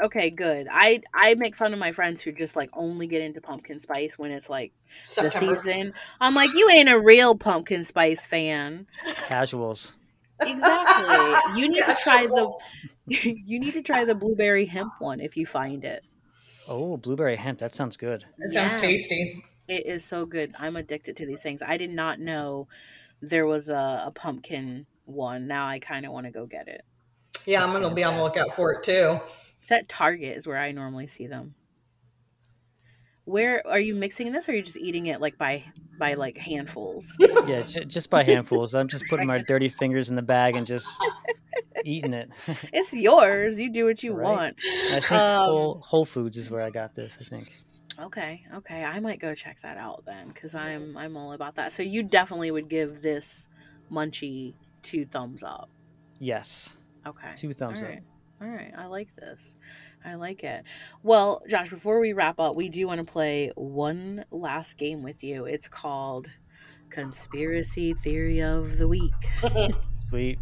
[0.00, 0.68] Okay, good.
[0.70, 4.18] I I make fun of my friends who just like only get into pumpkin spice
[4.18, 4.72] when it's like
[5.16, 5.94] the season.
[6.20, 8.86] I'm like, you ain't a real pumpkin spice fan.
[9.14, 9.96] Casuals.
[10.40, 11.60] Exactly.
[11.60, 12.52] You need to try the
[13.06, 16.02] you need to try the blueberry hemp one if you find it.
[16.68, 17.60] Oh, blueberry hemp.
[17.60, 18.24] That sounds good.
[18.38, 18.80] It sounds Yeah.
[18.80, 19.44] tasty.
[19.68, 20.54] It is so good.
[20.58, 21.62] I'm addicted to these things.
[21.62, 22.68] I did not know
[23.22, 25.46] there was a, a pumpkin one.
[25.46, 26.84] Now I kind of want to go get it.
[27.46, 29.20] Yeah, That's I'm gonna be on the lookout for it too.
[29.66, 31.56] It's at Target is where I normally see them.
[33.24, 35.64] Where are you mixing this, or are you just eating it like by
[35.98, 37.12] by like handfuls?
[37.48, 38.76] Yeah, j- just by handfuls.
[38.76, 40.86] I'm just putting my dirty fingers in the bag and just
[41.84, 42.30] eating it.
[42.72, 43.58] it's yours.
[43.58, 44.22] You do what you Right.
[44.22, 44.56] want.
[44.92, 47.18] I think Um, Whole, Whole Foods is where I got this.
[47.20, 47.52] I think.
[47.98, 48.84] Okay, okay.
[48.84, 51.72] I might go check that out then, because I'm I'm all about that.
[51.72, 53.48] So you definitely would give this
[53.90, 55.68] munchie two thumbs up.
[56.20, 57.32] Yes, Okay.
[57.34, 57.94] two thumbs All up.
[57.94, 58.02] right.
[58.40, 58.72] All right.
[58.76, 59.56] I like this.
[60.04, 60.64] I like it.
[61.02, 65.24] Well, Josh, before we wrap up, we do want to play one last game with
[65.24, 65.46] you.
[65.46, 66.30] It's called
[66.90, 69.12] Conspiracy Theory of the Week.
[70.08, 70.38] Sweet.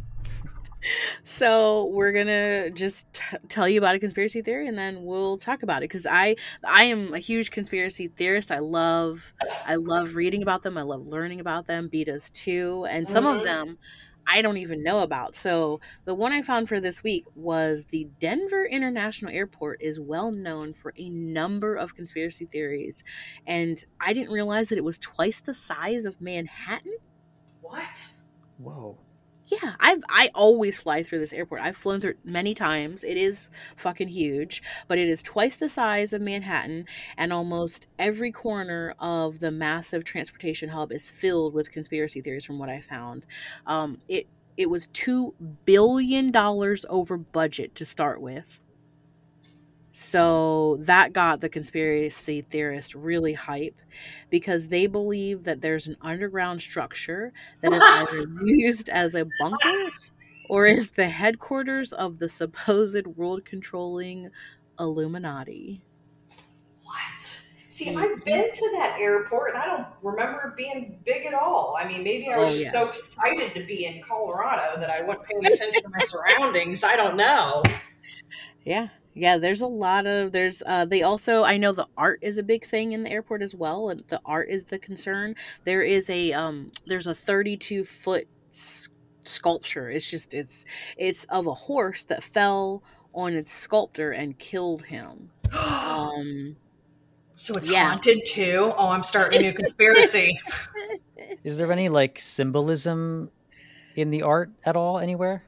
[1.22, 5.62] So we're gonna just t- tell you about a conspiracy theory, and then we'll talk
[5.62, 5.88] about it.
[5.88, 8.50] Because I, I am a huge conspiracy theorist.
[8.52, 9.32] I love,
[9.66, 10.76] I love reading about them.
[10.76, 11.88] I love learning about them.
[11.88, 13.44] B does too, and some of Mhm.
[13.44, 13.78] them
[14.26, 15.36] I don't even know about.
[15.36, 20.30] So the one I found for this week was the Denver International Airport is well
[20.30, 23.04] known for a number of conspiracy theories,
[23.46, 26.96] and I didn't realize that it was twice the size of Manhattan.
[27.60, 28.12] What?
[28.58, 28.98] Whoa.
[29.62, 31.60] Yeah, I've I always fly through this airport.
[31.60, 33.04] I've flown through many times.
[33.04, 36.86] It is fucking huge, but it is twice the size of Manhattan,
[37.16, 42.44] and almost every corner of the massive transportation hub is filled with conspiracy theories.
[42.44, 43.24] From what I found,
[43.66, 44.26] um, it
[44.56, 45.34] it was two
[45.64, 48.60] billion dollars over budget to start with.
[49.96, 53.76] So that got the conspiracy theorists really hype
[54.28, 59.90] because they believe that there's an underground structure that is either used as a bunker
[60.48, 64.30] or is the headquarters of the supposed world controlling
[64.80, 65.80] Illuminati.
[66.82, 67.20] What?
[67.68, 67.96] See, Mhm.
[67.96, 71.76] I've been to that airport and I don't remember it being big at all.
[71.80, 72.80] I mean, maybe I was Oh, just yeah.
[72.82, 76.82] so excited to be in Colorado that I wasn't paying attention to my surroundings.
[76.82, 77.62] I don't know.
[78.64, 78.88] Yeah.
[79.14, 82.42] Yeah, there's a lot of there's uh they also I know the art is a
[82.42, 85.36] big thing in the airport as well and the art is the concern.
[85.64, 88.88] There is a um there's a 32 foot s-
[89.22, 89.88] sculpture.
[89.88, 90.64] It's just it's
[90.96, 92.82] it's of a horse that fell
[93.14, 95.30] on its sculptor and killed him.
[95.56, 96.56] Um
[97.36, 97.90] so it's yeah.
[97.90, 98.72] haunted too.
[98.76, 100.40] Oh, I'm starting a new conspiracy.
[101.44, 103.30] Is there any like symbolism
[103.96, 105.44] in the art at all anywhere?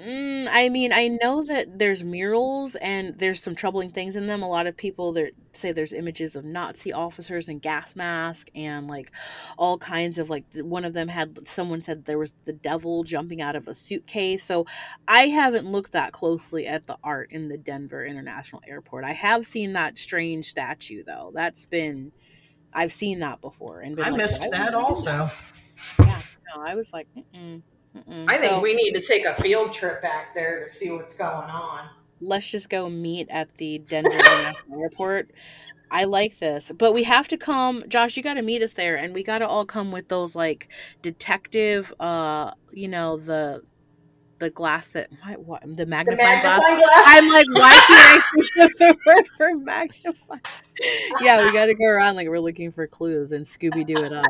[0.00, 4.42] Mm, I mean, I know that there's murals and there's some troubling things in them.
[4.42, 8.88] A lot of people there say there's images of Nazi officers and gas mask and
[8.88, 9.10] like
[9.58, 13.42] all kinds of like one of them had someone said there was the devil jumping
[13.42, 14.42] out of a suitcase.
[14.42, 14.64] So
[15.06, 19.04] I haven't looked that closely at the art in the Denver International Airport.
[19.04, 21.30] I have seen that strange statue though.
[21.34, 22.12] That's been
[22.72, 25.30] I've seen that before and been I like, missed that also.
[25.98, 26.22] Yeah,
[26.54, 27.62] no, I was like, mm-mm,
[27.96, 28.24] mm-mm.
[28.28, 31.16] I think So- we need to take a field trip back there to see what's
[31.16, 31.88] going on.
[32.20, 35.30] let's just go meet at the Denver International Airport.
[35.92, 38.16] I like this, but we have to come, Josh.
[38.16, 40.68] You got to meet us there, and we got to all come with those like
[41.02, 43.62] detective, uh, you know the
[44.38, 46.60] the glass that what, what the The magnifying glass.
[46.60, 47.04] glass.
[47.06, 50.36] I'm like, why can't I think of the word for magnify?
[51.22, 54.12] yeah, we got to go around like we're looking for clues and Scooby Doo it
[54.12, 54.24] up.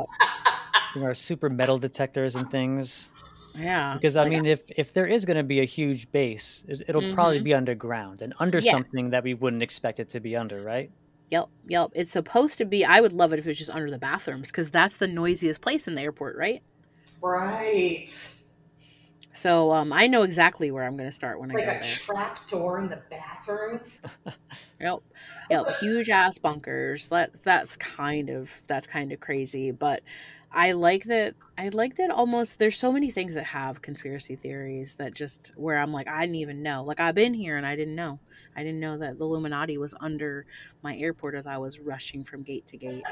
[0.94, 3.10] Bring our super metal detectors and things.
[3.54, 6.64] Yeah, Because I like, mean, if if there is going to be a huge base,
[6.68, 8.70] it- it'll probably be underground and under Yeah.
[8.72, 10.90] something that we wouldn't expect it to be under, right?
[11.30, 11.90] Yep, yep.
[11.94, 12.84] It's supposed to be.
[12.84, 15.60] I would love it if it was just under the bathrooms because that's the noisiest
[15.60, 16.62] place in the airport, right?
[17.22, 18.34] right.
[19.32, 21.82] So um, I know exactly where I'm going to start when I Like a there.
[21.82, 23.80] trap door in the bathroom.
[24.80, 25.00] Yep,
[25.50, 25.66] yep.
[25.80, 27.08] Huge ass bunkers.
[27.08, 30.02] That that's kind of that's kind of crazy, but
[30.52, 31.34] I like that.
[31.56, 32.58] I like that almost.
[32.58, 36.36] There's so many things that have conspiracy theories that just where I'm like I didn't
[36.36, 36.82] even know.
[36.82, 38.18] Like I've been here and I didn't know.
[38.56, 40.46] I didn't know that the Illuminati was under
[40.82, 43.04] my airport as I was rushing from gate to gate.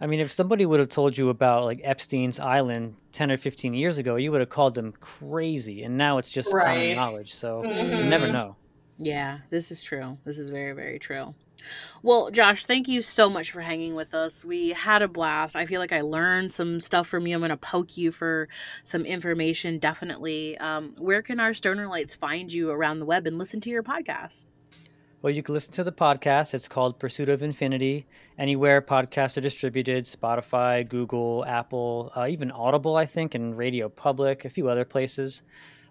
[0.00, 3.72] I mean, if somebody would have told you about like Epstein's Island 10 or 15
[3.72, 5.84] years ago, you would have called them crazy.
[5.84, 7.34] And now it's just common knowledge.
[7.34, 8.08] So you Mhm.
[8.08, 8.56] never know.
[8.98, 10.18] Yeah, this is true.
[10.24, 11.34] This is very, very true.
[12.02, 14.44] Well, Josh, thank you so much for hanging with us.
[14.44, 15.56] We had a blast.
[15.56, 17.34] I feel like I learned some stuff from you.
[17.34, 18.48] I'm going to poke you for
[18.82, 20.58] some information, definitely.
[20.58, 23.82] Um, where can our Stoner Lights find you around the web and listen to your
[23.82, 24.46] podcast?
[25.22, 26.54] Well, you can listen to the podcast.
[26.54, 28.06] It's called Pursuit of Infinity.
[28.38, 34.44] Anywhere podcasts are distributed Spotify, Google, Apple, uh, even Audible, I think, and Radio Public,
[34.44, 35.42] a few other places.